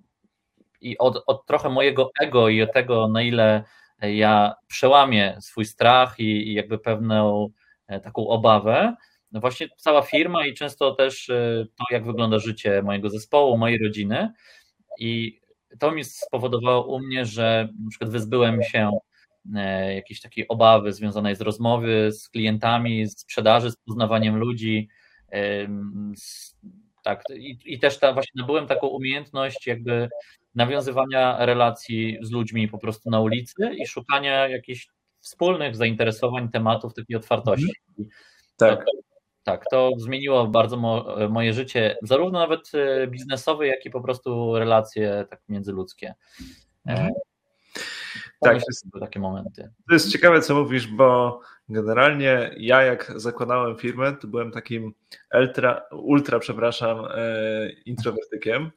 i 0.82 0.98
od, 0.98 1.24
od 1.28 1.46
trochę 1.46 1.70
mojego 1.70 2.12
ego 2.22 2.50
i 2.50 2.62
od 2.62 2.74
tego, 2.74 3.08
na 3.08 3.22
ile 3.22 3.64
ja 4.02 4.56
przełamię 4.68 5.38
swój 5.42 5.66
strach 5.66 6.20
i, 6.20 6.50
i 6.50 6.54
jakby 6.54 6.80
pewną 6.80 7.50
e, 7.88 8.00
taką 8.00 8.28
obawę, 8.28 8.96
no 9.32 9.40
właśnie 9.40 9.68
cała 9.78 10.02
firma 10.02 10.46
i 10.46 10.54
często 10.54 10.96
też 10.96 11.30
e, 11.30 11.66
to, 11.78 11.86
jak 11.92 12.06
wygląda 12.06 12.40
życie 12.40 12.82
mojego 12.84 13.10
zespołu, 13.10 13.58
mojej 13.58 13.84
rodziny. 13.84 14.34
I 15.00 15.40
to 15.80 15.92
mi 15.92 16.04
spowodowało 16.04 16.96
u 16.96 17.00
mnie, 17.00 17.26
że 17.26 17.70
na 17.84 17.90
przykład 17.90 18.12
wyzbyłem 18.12 18.64
się 18.64 18.92
e, 19.56 19.96
jakiejś 19.96 20.22
takiej 20.22 20.48
obawy 20.48 20.94
związanej 20.94 21.36
z 21.36 21.42
rozmowy 21.42 22.12
z 22.12 22.30
klientami, 22.30 23.06
z 23.06 23.20
sprzedaży, 23.20 23.72
z 23.72 23.76
poznawaniem 23.76 24.38
ludzi. 24.38 24.90
Tak, 27.04 27.24
i, 27.36 27.58
i 27.66 27.80
też 27.80 28.00
ta, 28.00 28.14
właśnie 28.14 28.42
nabyłem 28.42 28.68
taką 28.68 28.88
umiejętność 28.88 29.68
jakby 29.68 30.10
nawiązywania 30.56 31.46
relacji 31.46 32.18
z 32.22 32.32
ludźmi 32.32 32.68
po 32.68 32.78
prostu 32.78 33.10
na 33.10 33.20
ulicy 33.20 33.76
i 33.78 33.88
szukania 33.88 34.48
jakichś 34.48 34.88
wspólnych 35.20 35.76
zainteresowań, 35.76 36.50
tematów, 36.50 36.94
takiej 36.94 37.16
otwartości. 37.18 37.74
Mhm. 37.90 38.10
Tak 38.58 38.86
tak, 39.52 39.64
to 39.72 39.92
zmieniło 39.98 40.48
bardzo 40.48 40.78
mo, 40.78 41.16
moje 41.30 41.54
życie, 41.54 41.98
zarówno 42.02 42.40
nawet 42.40 42.72
e, 42.74 43.08
biznesowe, 43.08 43.68
jak 43.68 43.86
i 43.86 43.90
po 43.90 44.02
prostu 44.02 44.60
relacje 44.60 45.26
tak 45.30 45.42
międzyludzkie. 45.50 46.14
E, 46.88 46.92
mhm. 46.92 47.10
Tak, 48.42 48.58
to 48.58 48.72
są 48.72 49.00
takie 49.00 49.20
momenty. 49.20 49.70
To 49.88 49.94
jest 49.94 50.12
ciekawe, 50.12 50.42
co 50.42 50.56
mówisz, 50.56 50.88
bo 50.88 51.40
generalnie 51.70 52.52
ja 52.58 52.82
jak 52.84 53.14
zakładałem 53.16 53.78
firmę, 53.78 54.16
to 54.22 54.28
byłem 54.28 54.52
takim 54.52 54.94
ultra, 55.34 55.82
ultra 55.92 56.40
przepraszam, 56.40 57.06
e, 57.06 57.70
introwertykiem, 57.86 58.72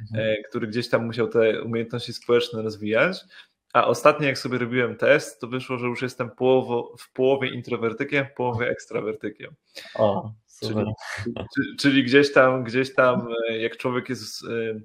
mhm. 0.00 0.36
który 0.48 0.66
gdzieś 0.66 0.88
tam 0.88 1.06
musiał 1.06 1.28
te 1.28 1.62
umiejętności 1.62 2.12
społeczne 2.12 2.62
rozwijać. 2.62 3.24
A 3.72 3.86
ostatnio, 3.86 4.26
jak 4.26 4.38
sobie 4.38 4.58
robiłem 4.58 4.96
test, 4.96 5.40
to 5.40 5.46
wyszło, 5.46 5.78
że 5.78 5.86
już 5.86 6.02
jestem 6.02 6.30
połowo, 6.30 6.94
w 6.98 7.12
połowie 7.12 7.50
introwertykiem, 7.50 8.26
w 8.26 8.34
połowie 8.34 8.68
ekstrawertykiem. 8.68 9.54
O, 9.94 10.32
super. 10.46 10.86
Czyli, 11.54 11.76
czyli, 11.76 12.04
gdzieś 12.04 12.32
tam, 12.32 12.64
gdzieś 12.64 12.94
tam, 12.94 13.28
e, 13.50 13.58
jak 13.58 13.76
człowiek 13.76 14.08
jest 14.08 14.44
e, 14.44 14.80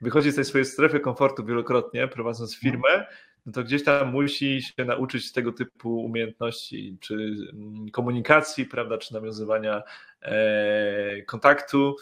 wychodzi 0.00 0.30
z 0.30 0.34
tej 0.34 0.44
swojej 0.44 0.64
strefy 0.64 1.00
komfortu 1.00 1.44
wielokrotnie, 1.44 2.08
prowadząc 2.08 2.52
no. 2.52 2.70
firmę, 2.70 3.06
no 3.46 3.52
to 3.52 3.64
gdzieś 3.64 3.84
tam 3.84 4.12
musi 4.12 4.62
się 4.62 4.84
nauczyć 4.84 5.32
tego 5.32 5.52
typu 5.52 6.04
umiejętności, 6.04 6.98
czy 7.00 7.14
mm, 7.14 7.90
komunikacji, 7.90 8.66
prawda, 8.66 8.98
czy 8.98 9.14
nawiązywania 9.14 9.82
e, 10.22 11.22
kontaktu, 11.22 11.96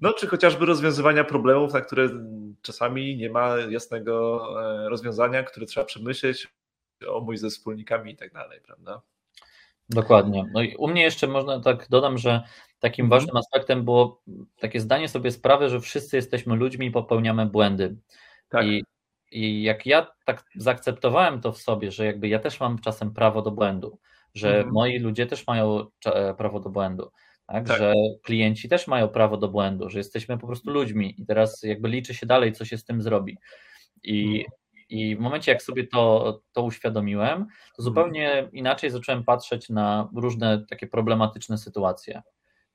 no 0.00 0.12
czy 0.12 0.26
chociażby 0.26 0.66
rozwiązywania 0.66 1.24
problemów, 1.24 1.72
na 1.72 1.80
które 1.80 2.08
czasami 2.62 3.16
nie 3.16 3.30
ma 3.30 3.56
jasnego 3.56 4.44
e, 4.62 4.88
rozwiązania, 4.88 5.42
które 5.42 5.66
trzeba 5.66 5.86
przemyśleć, 5.86 6.48
omówić 7.08 7.40
ze 7.40 7.50
wspólnikami 7.50 8.12
i 8.12 8.16
tak 8.16 8.32
dalej, 8.32 8.60
prawda? 8.66 9.02
Dokładnie. 9.88 10.50
No 10.52 10.62
i 10.62 10.76
u 10.76 10.88
mnie 10.88 11.02
jeszcze 11.02 11.26
można 11.26 11.60
tak 11.60 11.86
dodam, 11.90 12.18
że 12.18 12.42
takim 12.78 13.04
mhm. 13.04 13.20
ważnym 13.20 13.36
aspektem 13.36 13.84
było 13.84 14.22
takie 14.60 14.80
zdanie 14.80 15.08
sobie 15.08 15.30
sprawy, 15.30 15.68
że 15.68 15.80
wszyscy 15.80 16.16
jesteśmy 16.16 16.56
ludźmi 16.56 16.86
i 16.86 16.90
popełniamy 16.90 17.46
błędy. 17.46 17.96
Tak. 18.48 18.66
I, 18.66 18.84
I 19.30 19.62
jak 19.62 19.86
ja 19.86 20.06
tak 20.24 20.44
zaakceptowałem 20.56 21.40
to 21.40 21.52
w 21.52 21.58
sobie, 21.58 21.90
że 21.90 22.06
jakby 22.06 22.28
ja 22.28 22.38
też 22.38 22.60
mam 22.60 22.78
czasem 22.78 23.14
prawo 23.14 23.42
do 23.42 23.50
błędu, 23.50 23.98
że 24.34 24.56
mhm. 24.56 24.72
moi 24.74 24.98
ludzie 24.98 25.26
też 25.26 25.46
mają 25.46 25.86
prawo 26.38 26.60
do 26.60 26.70
błędu, 26.70 27.10
tak? 27.52 27.68
tak? 27.68 27.78
Że 27.78 27.92
klienci 28.22 28.68
też 28.68 28.86
mają 28.86 29.08
prawo 29.08 29.36
do 29.36 29.48
błędu, 29.48 29.88
że 29.88 29.98
jesteśmy 29.98 30.38
po 30.38 30.46
prostu 30.46 30.70
ludźmi 30.70 31.14
i 31.20 31.26
teraz 31.26 31.62
jakby 31.62 31.88
liczy 31.88 32.14
się 32.14 32.26
dalej, 32.26 32.52
co 32.52 32.64
się 32.64 32.78
z 32.78 32.84
tym 32.84 33.02
zrobi. 33.02 33.38
I, 34.02 34.24
mhm. 34.24 34.46
i 34.88 35.16
w 35.16 35.20
momencie, 35.20 35.52
jak 35.52 35.62
sobie 35.62 35.86
to, 35.86 36.40
to 36.52 36.62
uświadomiłem, 36.62 37.38
to 37.38 37.42
mhm. 37.42 37.48
zupełnie 37.78 38.48
inaczej 38.52 38.90
zacząłem 38.90 39.24
patrzeć 39.24 39.68
na 39.68 40.08
różne 40.16 40.64
takie 40.70 40.86
problematyczne 40.86 41.58
sytuacje. 41.58 42.22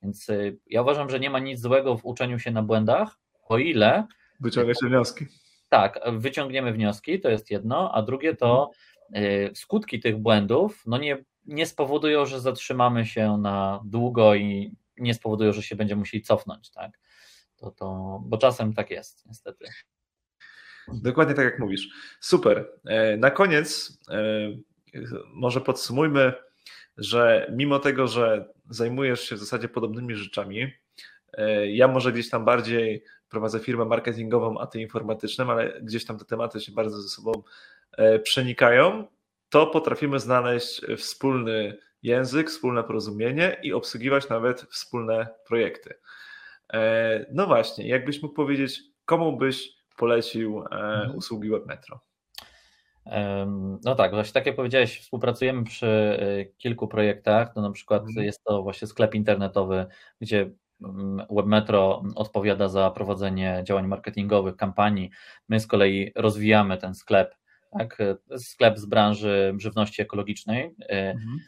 Więc 0.02 0.28
y, 0.28 0.58
ja 0.66 0.82
uważam, 0.82 1.10
że 1.10 1.20
nie 1.20 1.30
ma 1.30 1.38
nic 1.38 1.60
złego 1.60 1.96
w 1.96 2.04
uczeniu 2.04 2.38
się 2.38 2.50
na 2.50 2.62
błędach, 2.62 3.18
o 3.48 3.58
ile. 3.58 4.06
Wyciągać 4.40 4.76
wnioski. 4.82 5.26
Tak, 5.68 6.00
wyciągniemy 6.12 6.72
wnioski, 6.72 7.20
to 7.20 7.30
jest 7.30 7.50
jedno, 7.50 7.94
a 7.94 8.02
drugie 8.02 8.36
to 8.36 8.70
y, 9.16 9.50
skutki 9.54 10.00
tych 10.00 10.18
błędów 10.18 10.82
no 10.86 10.98
nie, 10.98 11.24
nie 11.48 11.66
spowodują, 11.66 12.26
że 12.26 12.40
zatrzymamy 12.40 13.06
się 13.06 13.38
na 13.38 13.80
długo 13.84 14.34
i 14.34 14.76
nie 14.98 15.14
spowodują, 15.14 15.52
że 15.52 15.62
się 15.62 15.76
będziemy 15.76 15.98
musieli 15.98 16.22
cofnąć, 16.22 16.70
tak? 16.70 16.98
To, 17.56 17.70
to, 17.70 18.18
bo 18.24 18.38
czasem 18.38 18.74
tak 18.74 18.90
jest, 18.90 19.26
niestety. 19.26 19.64
Dokładnie 20.88 21.34
tak 21.34 21.44
jak 21.44 21.58
mówisz. 21.58 21.88
Super. 22.20 22.70
E, 22.84 23.16
na 23.16 23.30
koniec 23.30 23.98
e, 24.08 24.18
może 25.34 25.60
podsumujmy 25.60 26.32
że 26.96 27.52
mimo 27.54 27.78
tego, 27.78 28.08
że 28.08 28.48
zajmujesz 28.70 29.20
się 29.20 29.36
w 29.36 29.38
zasadzie 29.38 29.68
podobnymi 29.68 30.14
rzeczami, 30.14 30.72
e, 31.32 31.70
ja 31.70 31.88
może 31.88 32.12
gdzieś 32.12 32.30
tam 32.30 32.44
bardziej 32.44 33.04
prowadzę 33.28 33.60
firmę 33.60 33.84
marketingową, 33.84 34.58
a 34.58 34.66
ty 34.66 34.80
informatyczną, 34.80 35.50
ale 35.50 35.80
gdzieś 35.82 36.04
tam 36.04 36.18
te 36.18 36.24
tematy 36.24 36.60
się 36.60 36.72
bardzo 36.72 37.02
ze 37.02 37.08
sobą 37.08 37.32
przenikają, 38.22 39.06
to 39.50 39.66
potrafimy 39.66 40.20
znaleźć 40.20 40.80
wspólny 40.96 41.78
język, 42.02 42.50
wspólne 42.50 42.84
porozumienie 42.84 43.56
i 43.62 43.72
obsługiwać 43.72 44.28
nawet 44.28 44.60
wspólne 44.60 45.26
projekty. 45.46 45.94
E, 46.72 47.26
no 47.32 47.46
właśnie, 47.46 47.88
jakbyś 47.88 48.22
mógł 48.22 48.34
powiedzieć, 48.34 48.82
komu 49.04 49.36
byś 49.36 49.70
polecił 49.96 50.58
mhm. 50.58 51.16
usługi 51.16 51.50
WebMetro? 51.50 52.00
No 53.84 53.94
tak, 53.94 54.10
właśnie 54.10 54.32
tak 54.32 54.46
jak 54.46 54.56
powiedziałeś, 54.56 55.00
współpracujemy 55.00 55.64
przy 55.64 55.86
y, 55.86 56.52
kilku 56.58 56.88
projektach, 56.88 57.54
to 57.54 57.60
na 57.60 57.70
przykład 57.70 58.02
mhm. 58.02 58.26
jest 58.26 58.44
to 58.44 58.62
właśnie 58.62 58.88
sklep 58.88 59.14
internetowy, 59.14 59.86
gdzie 60.20 60.50
mm, 60.82 61.26
Webmetro 61.30 62.02
odpowiada 62.14 62.68
za 62.68 62.90
prowadzenie 62.90 63.62
działań 63.66 63.86
marketingowych, 63.86 64.56
kampanii. 64.56 65.10
My 65.48 65.60
z 65.60 65.66
kolei 65.66 66.12
rozwijamy 66.14 66.78
ten 66.78 66.94
sklep, 66.94 67.34
tak? 67.78 67.98
sklep 68.36 68.78
z 68.78 68.86
branży 68.86 69.54
żywności 69.58 70.02
ekologicznej. 70.02 70.64
Y, 70.66 70.74
mhm 70.90 71.38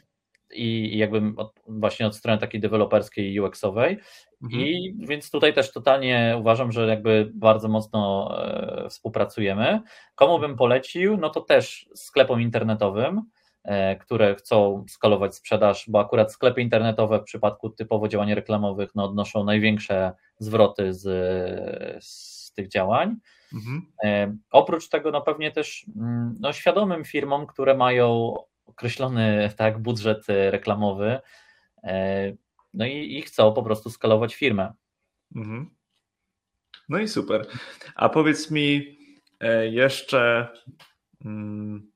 i 0.53 0.97
jakby 0.97 1.21
od, 1.37 1.53
właśnie 1.67 2.07
od 2.07 2.15
strony 2.15 2.39
takiej 2.39 2.61
deweloperskiej 2.61 3.33
i 3.33 3.41
UX-owej. 3.41 3.97
Mhm. 4.43 4.63
I 4.63 4.95
więc 4.99 5.31
tutaj 5.31 5.53
też 5.53 5.71
totalnie 5.71 6.35
uważam, 6.39 6.71
że 6.71 6.87
jakby 6.87 7.31
bardzo 7.33 7.67
mocno 7.67 8.31
e, 8.45 8.89
współpracujemy. 8.89 9.81
Komu 10.15 10.39
bym 10.39 10.55
polecił? 10.55 11.17
No 11.17 11.29
to 11.29 11.41
też 11.41 11.89
sklepom 11.95 12.41
internetowym, 12.41 13.21
e, 13.63 13.95
które 13.95 14.35
chcą 14.35 14.85
skalować 14.89 15.35
sprzedaż, 15.35 15.85
bo 15.87 15.99
akurat 15.99 16.33
sklepy 16.33 16.61
internetowe 16.61 17.19
w 17.19 17.23
przypadku 17.23 17.69
typowo 17.69 18.07
działań 18.07 18.33
reklamowych 18.33 18.89
no, 18.95 19.05
odnoszą 19.05 19.43
największe 19.43 20.13
zwroty 20.39 20.93
z, 20.93 21.03
z 22.03 22.53
tych 22.53 22.67
działań. 22.67 23.15
Mhm. 23.53 23.91
E, 24.03 24.37
oprócz 24.51 24.89
tego, 24.89 25.11
no 25.11 25.21
pewnie 25.21 25.51
też 25.51 25.85
mm, 25.95 26.35
no, 26.39 26.53
świadomym 26.53 27.05
firmom, 27.05 27.47
które 27.47 27.77
mają 27.77 28.35
określony 28.65 29.53
tak, 29.57 29.79
budżet 29.79 30.29
e, 30.29 30.51
reklamowy, 30.51 31.19
e, 31.83 32.33
no 32.73 32.85
i, 32.85 33.17
i 33.17 33.21
chcą 33.21 33.53
po 33.53 33.63
prostu 33.63 33.89
skalować 33.89 34.35
firmę. 34.35 34.73
Mhm. 35.35 35.69
No 36.89 36.99
i 36.99 37.07
super. 37.07 37.47
A 37.95 38.09
powiedz 38.09 38.51
mi 38.51 38.97
jeszcze, 39.71 40.47
mm, 41.25 41.91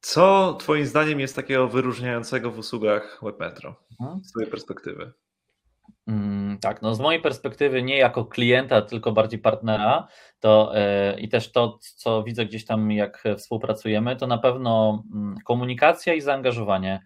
co 0.00 0.54
Twoim 0.60 0.86
zdaniem 0.86 1.20
jest 1.20 1.36
takiego 1.36 1.68
wyróżniającego 1.68 2.50
w 2.50 2.58
usługach 2.58 3.20
WebMetro 3.22 3.76
mhm. 4.00 4.24
z 4.24 4.30
Twojej 4.30 4.50
perspektywy? 4.50 5.12
Mm, 6.06 6.58
tak, 6.58 6.82
no 6.82 6.94
z 6.94 7.00
mojej 7.00 7.22
perspektywy 7.22 7.82
nie 7.82 7.96
jako 7.96 8.24
klienta, 8.24 8.82
tylko 8.82 9.12
bardziej 9.12 9.38
partnera, 9.38 10.08
to 10.40 10.72
yy, 11.14 11.20
i 11.20 11.28
też 11.28 11.52
to, 11.52 11.78
co 11.80 12.22
widzę 12.22 12.46
gdzieś 12.46 12.64
tam, 12.64 12.92
jak 12.92 13.24
współpracujemy, 13.36 14.16
to 14.16 14.26
na 14.26 14.38
pewno 14.38 15.02
mm, 15.14 15.36
komunikacja 15.44 16.14
i 16.14 16.20
zaangażowanie. 16.20 17.00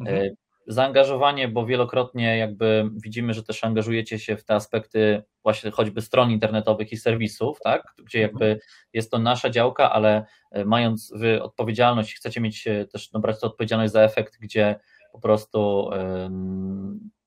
Mhm. 0.00 0.16
Yy, 0.16 0.36
zaangażowanie, 0.66 1.48
bo 1.48 1.66
wielokrotnie 1.66 2.38
jakby 2.38 2.90
widzimy, 3.04 3.34
że 3.34 3.42
też 3.42 3.64
angażujecie 3.64 4.18
się 4.18 4.36
w 4.36 4.44
te 4.44 4.54
aspekty 4.54 5.22
właśnie 5.42 5.70
choćby 5.70 6.02
stron 6.02 6.30
internetowych 6.30 6.92
i 6.92 6.96
serwisów, 6.96 7.58
tak, 7.64 7.94
gdzie 8.04 8.20
jakby 8.20 8.44
mhm. 8.44 8.60
jest 8.92 9.10
to 9.10 9.18
nasza 9.18 9.50
działka, 9.50 9.92
ale 9.92 10.24
e, 10.50 10.64
mając 10.64 11.12
wy 11.16 11.42
odpowiedzialność, 11.42 12.14
chcecie 12.14 12.40
mieć 12.40 12.68
też 12.92 13.12
no, 13.12 13.20
brać 13.20 13.40
to 13.40 13.46
odpowiedzialność 13.46 13.92
za 13.92 14.02
efekt, 14.02 14.38
gdzie 14.40 14.76
po 15.12 15.20
prostu 15.20 15.90
yy, 15.92 16.30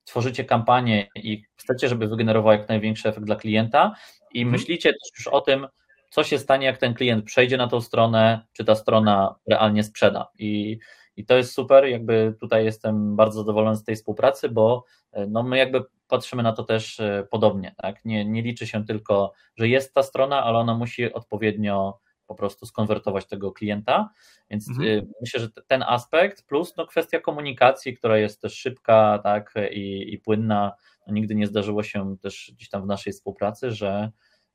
tworzycie 0.10 0.46
kampanię 0.46 1.08
i 1.16 1.44
chcecie, 1.56 1.90
żeby 1.90 2.08
wygenerowała 2.08 2.54
jak 2.54 2.70
największy 2.70 3.10
efekt 3.10 3.26
dla 3.26 3.36
klienta 3.36 3.96
i 4.34 4.42
mhm. 4.42 4.52
myślicie 4.52 4.90
też 4.94 5.10
już 5.18 5.28
o 5.28 5.42
tym, 5.42 5.68
co 6.10 6.24
się 6.24 6.40
stanie, 6.40 6.66
jak 6.66 6.78
ten 6.78 6.94
klient 6.94 7.26
przejdzie 7.26 7.58
na 7.58 7.68
tą 7.68 7.82
stronę, 7.82 8.46
czy 8.54 8.66
ta 8.66 8.76
strona 8.76 9.36
realnie 9.48 9.84
sprzeda. 9.84 10.28
I, 10.40 10.80
i 11.16 11.26
to 11.26 11.38
jest 11.38 11.54
super, 11.54 11.86
jakby 11.86 12.36
tutaj 12.40 12.66
jestem 12.66 13.16
bardzo 13.16 13.40
zadowolony 13.40 13.76
z 13.76 13.84
tej 13.84 13.96
współpracy, 13.96 14.50
bo 14.50 14.86
e, 15.12 15.28
no 15.28 15.44
my 15.44 15.58
jakby 15.58 15.84
patrzymy 16.08 16.44
na 16.44 16.54
to 16.54 16.64
też 16.64 17.00
e, 17.00 17.28
podobnie, 17.32 17.76
tak? 17.78 18.06
Nie, 18.06 18.26
nie 18.26 18.42
liczy 18.42 18.68
się 18.68 18.86
tylko, 18.86 19.34
że 19.58 19.68
jest 19.68 19.94
ta 19.94 20.04
strona, 20.04 20.44
ale 20.44 20.58
ona 20.58 20.76
musi 20.76 21.14
odpowiednio 21.14 22.00
po 22.30 22.36
prostu 22.36 22.66
skonwertować 22.66 23.28
tego 23.28 23.52
klienta. 23.52 24.10
Więc 24.50 24.70
mhm. 24.70 24.88
Y, 24.88 25.08
myślę, 25.22 25.40
że 25.40 25.50
ten 25.68 25.84
aspekt, 25.84 26.48
plus 26.48 26.74
no 26.78 26.88
kwestia 26.88 27.20
komunikacji, 27.20 27.98
która 27.98 28.18
jest 28.18 28.42
też 28.42 28.54
szybka 28.54 29.20
tak, 29.24 29.54
i, 29.72 30.14
i 30.14 30.18
płynna. 30.18 30.72
No, 31.08 31.14
nigdy 31.14 31.36
nie 31.36 31.48
zdarzyło 31.48 31.84
się 31.84 32.18
też 32.22 32.52
gdzieś 32.56 32.70
tam 32.70 32.84
w 32.84 32.86
naszej 32.86 33.14
współpracy, 33.14 33.72
że 33.72 34.12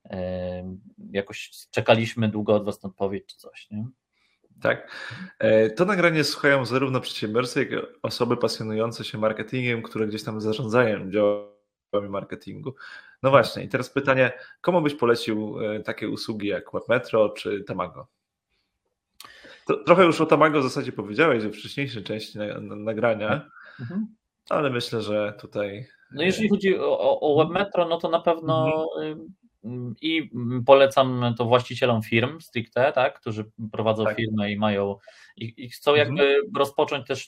y, 0.06 0.10
jakoś 1.10 1.50
czekaliśmy 1.70 2.28
długo 2.28 2.54
od 2.54 2.64
Was 2.64 2.82
na 2.82 2.88
odpowiedź 2.88 3.26
czy 3.26 3.36
coś. 3.36 3.70
Nie? 3.70 3.84
Tak. 4.62 4.90
E, 5.38 5.70
to 5.70 5.84
nagranie 5.84 6.24
słuchają 6.24 6.64
zarówno 6.64 7.00
przedsiębiorcy, 7.00 7.60
jak 7.60 7.72
i 7.72 7.86
osoby 8.02 8.36
pasjonujące 8.36 9.04
się 9.04 9.18
marketingiem, 9.18 9.82
które 9.82 10.06
gdzieś 10.06 10.24
tam 10.24 10.40
zarządzają 10.40 11.10
działami 11.10 12.08
marketingu. 12.08 12.74
No 13.24 13.30
właśnie, 13.30 13.62
i 13.62 13.68
teraz 13.68 13.90
pytanie, 13.90 14.32
komu 14.60 14.82
byś 14.82 14.94
polecił 14.94 15.56
e, 15.60 15.80
takie 15.80 16.08
usługi 16.08 16.48
jak 16.48 16.72
WebMetro 16.72 17.28
czy 17.28 17.64
Tamago? 17.64 18.06
Trochę 19.86 20.04
już 20.04 20.20
o 20.20 20.26
Tamago 20.26 20.60
w 20.60 20.62
zasadzie 20.62 20.92
powiedziałeś 20.92 21.42
we 21.42 21.50
wcześniejszej 21.50 22.02
części 22.02 22.38
nagrania, 22.60 23.50
mhm. 23.80 24.06
ale 24.50 24.70
myślę, 24.70 25.02
że 25.02 25.34
tutaj. 25.40 25.86
No 26.12 26.22
jeżeli 26.22 26.48
chodzi 26.48 26.78
o, 26.78 27.20
o 27.20 27.44
WebMetro, 27.44 27.88
no 27.88 27.98
to 27.98 28.08
na 28.08 28.20
pewno 28.20 28.86
mhm. 28.96 29.34
I 30.00 30.30
polecam 30.66 31.34
to 31.38 31.44
właścicielom 31.44 32.02
firm 32.02 32.40
stricte, 32.40 32.92
tak, 32.92 33.20
którzy 33.20 33.50
prowadzą 33.72 34.04
tak. 34.04 34.16
firmę 34.16 34.52
i 34.52 34.56
mają 34.56 34.96
i, 35.36 35.54
i 35.56 35.68
chcą 35.68 35.90
mhm. 35.90 36.08
jakby 36.16 36.40
rozpocząć 36.58 37.06
też 37.06 37.26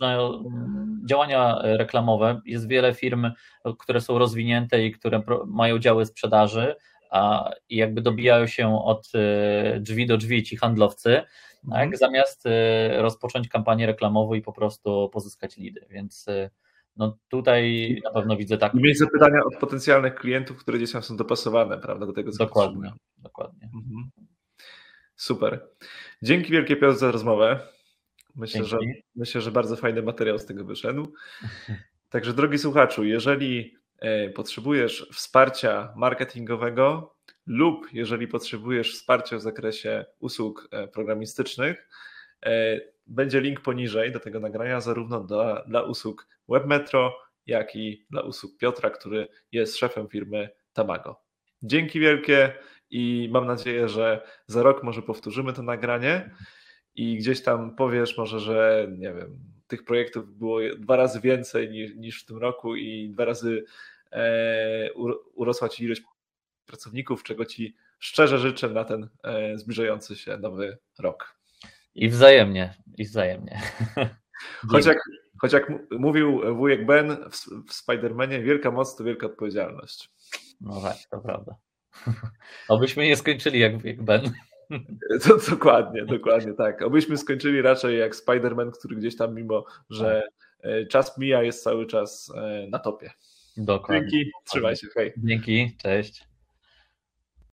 działania 1.09 1.59
reklamowe. 1.62 2.40
Jest 2.46 2.68
wiele 2.68 2.94
firm, 2.94 3.31
które 3.79 4.01
są 4.01 4.18
rozwinięte 4.18 4.85
i 4.85 4.92
które 4.92 5.22
mają 5.46 5.79
działy 5.79 6.07
sprzedaży, 6.07 6.75
a 7.11 7.51
i 7.68 7.77
jakby 7.77 8.03
dobijają 8.03 8.46
się 8.46 8.85
od 8.85 9.09
e, 9.14 9.81
drzwi 9.81 10.07
do 10.07 10.16
drzwi 10.16 10.42
ci 10.42 10.57
handlowcy, 10.57 11.22
tak, 11.70 11.83
mhm. 11.83 11.96
zamiast 11.96 12.46
e, 12.46 13.03
rozpocząć 13.03 13.49
kampanię 13.49 13.87
reklamową 13.87 14.35
i 14.35 14.42
po 14.42 14.53
prostu 14.53 15.11
pozyskać 15.12 15.57
lidy. 15.57 15.87
Więc 15.90 16.29
e, 16.29 16.51
no 16.96 17.18
tutaj 17.28 17.96
na 18.04 18.11
pewno 18.11 18.37
widzę 18.37 18.59
tak. 18.59 18.74
I 18.74 18.80
mieć 18.80 18.98
zapytania 18.98 19.44
od 19.44 19.56
potencjalnych 19.56 20.14
klientów, 20.14 20.56
które 20.56 20.78
gdzieś 20.78 20.92
tam 20.92 21.02
są 21.02 21.16
dopasowane, 21.16 21.78
prawda, 21.78 22.06
do 22.06 22.12
tego, 22.12 22.32
co 22.32 22.38
Dokładnie, 22.38 22.92
dokładnie. 23.18 23.70
Mhm. 23.74 24.11
Super. 25.16 25.68
Dzięki 26.22 26.52
wielkie 26.52 26.76
Piotr 26.76 26.98
za 26.98 27.11
rozmowę. 27.11 27.61
Myślę 28.35 28.64
że, 28.64 28.78
myślę, 29.16 29.40
że 29.40 29.50
bardzo 29.50 29.76
fajny 29.76 30.02
materiał 30.02 30.38
z 30.38 30.46
tego 30.46 30.64
wyszedł. 30.64 31.12
Także 32.11 32.32
drogi 32.32 32.59
słuchaczu, 32.59 33.04
jeżeli 33.04 33.76
e, 33.98 34.30
potrzebujesz 34.30 35.09
wsparcia 35.12 35.92
marketingowego 35.96 37.16
lub 37.46 37.87
jeżeli 37.92 38.28
potrzebujesz 38.28 38.94
wsparcia 38.94 39.37
w 39.37 39.42
zakresie 39.42 40.04
usług 40.18 40.68
e, 40.70 40.88
programistycznych, 40.88 41.88
e, 42.46 42.80
będzie 43.06 43.40
link 43.40 43.60
poniżej 43.60 44.12
do 44.12 44.20
tego 44.20 44.40
nagrania, 44.40 44.80
zarówno 44.80 45.20
dla, 45.20 45.64
dla 45.64 45.82
usług 45.82 46.26
WebMetro, 46.48 47.12
jak 47.46 47.76
i 47.76 48.06
dla 48.10 48.22
usług 48.22 48.56
Piotra, 48.56 48.90
który 48.90 49.28
jest 49.52 49.76
szefem 49.76 50.08
firmy 50.08 50.48
Tamago. 50.72 51.22
Dzięki 51.62 52.00
wielkie 52.00 52.52
i 52.90 53.28
mam 53.32 53.46
nadzieję, 53.46 53.88
że 53.88 54.26
za 54.46 54.62
rok 54.62 54.82
może 54.82 55.02
powtórzymy 55.02 55.52
to 55.52 55.62
nagranie 55.62 56.30
i 56.94 57.16
gdzieś 57.16 57.42
tam 57.42 57.76
powiesz 57.76 58.18
może, 58.18 58.40
że 58.40 58.88
nie 58.98 59.12
wiem, 59.12 59.38
tych 59.66 59.84
projektów 59.84 60.38
było 60.38 60.60
dwa 60.78 60.96
razy 60.96 61.20
więcej 61.20 61.70
niż, 61.70 61.94
niż 61.94 62.22
w 62.22 62.26
tym 62.26 62.38
roku 62.38 62.76
i 62.76 63.10
dwa 63.10 63.24
razy 63.24 63.64
e, 64.12 64.92
urosła 65.34 65.68
ci 65.68 65.84
ilość 65.84 66.02
pracowników, 66.66 67.22
czego 67.22 67.44
ci 67.44 67.76
szczerze 67.98 68.38
życzę 68.38 68.68
na 68.68 68.84
ten 68.84 69.08
e, 69.22 69.58
zbliżający 69.58 70.16
się 70.16 70.36
nowy 70.38 70.78
rok. 70.98 71.36
I 71.96 72.09
wzajemnie, 72.09 72.74
i 72.98 73.04
wzajemnie. 73.04 73.61
Choć 74.70 74.87
jak, 74.87 74.98
choć 75.40 75.52
jak 75.52 75.72
mówił 75.90 76.56
wujek 76.56 76.87
Ben 76.87 77.16
w, 77.30 77.37
w 77.68 77.72
Spider-Manie, 77.72 78.42
wielka 78.42 78.70
moc 78.70 78.96
to 78.96 79.04
wielka 79.04 79.26
odpowiedzialność. 79.26 80.11
No 80.61 80.80
tak, 80.80 80.96
to 81.11 81.20
prawda. 81.20 81.56
Obyśmy 82.68 83.04
nie 83.06 83.16
skończyli 83.16 83.61
jak 83.61 83.78
wujek 83.78 84.02
Ben. 84.02 84.22
To, 85.22 85.50
dokładnie, 85.50 86.04
dokładnie 86.04 86.52
tak. 86.52 86.82
Obyśmy 86.82 87.16
skończyli 87.16 87.62
raczej 87.62 87.98
jak 87.98 88.14
Spider-Man, 88.16 88.70
który 88.70 88.96
gdzieś 88.96 89.16
tam, 89.16 89.35
mimo 89.35 89.64
że 89.90 90.22
e, 90.61 90.87
czas 90.87 91.18
mija, 91.18 91.42
jest 91.42 91.62
cały 91.62 91.87
czas 91.87 92.32
e, 92.37 92.66
na 92.70 92.78
topie. 92.78 93.11
Dokładnie. 93.56 94.09
Dzięki, 94.11 94.30
trzymaj 94.44 94.76
się, 94.76 94.87
hej. 94.94 95.12
Dzięki, 95.16 95.76
cześć. 95.82 96.25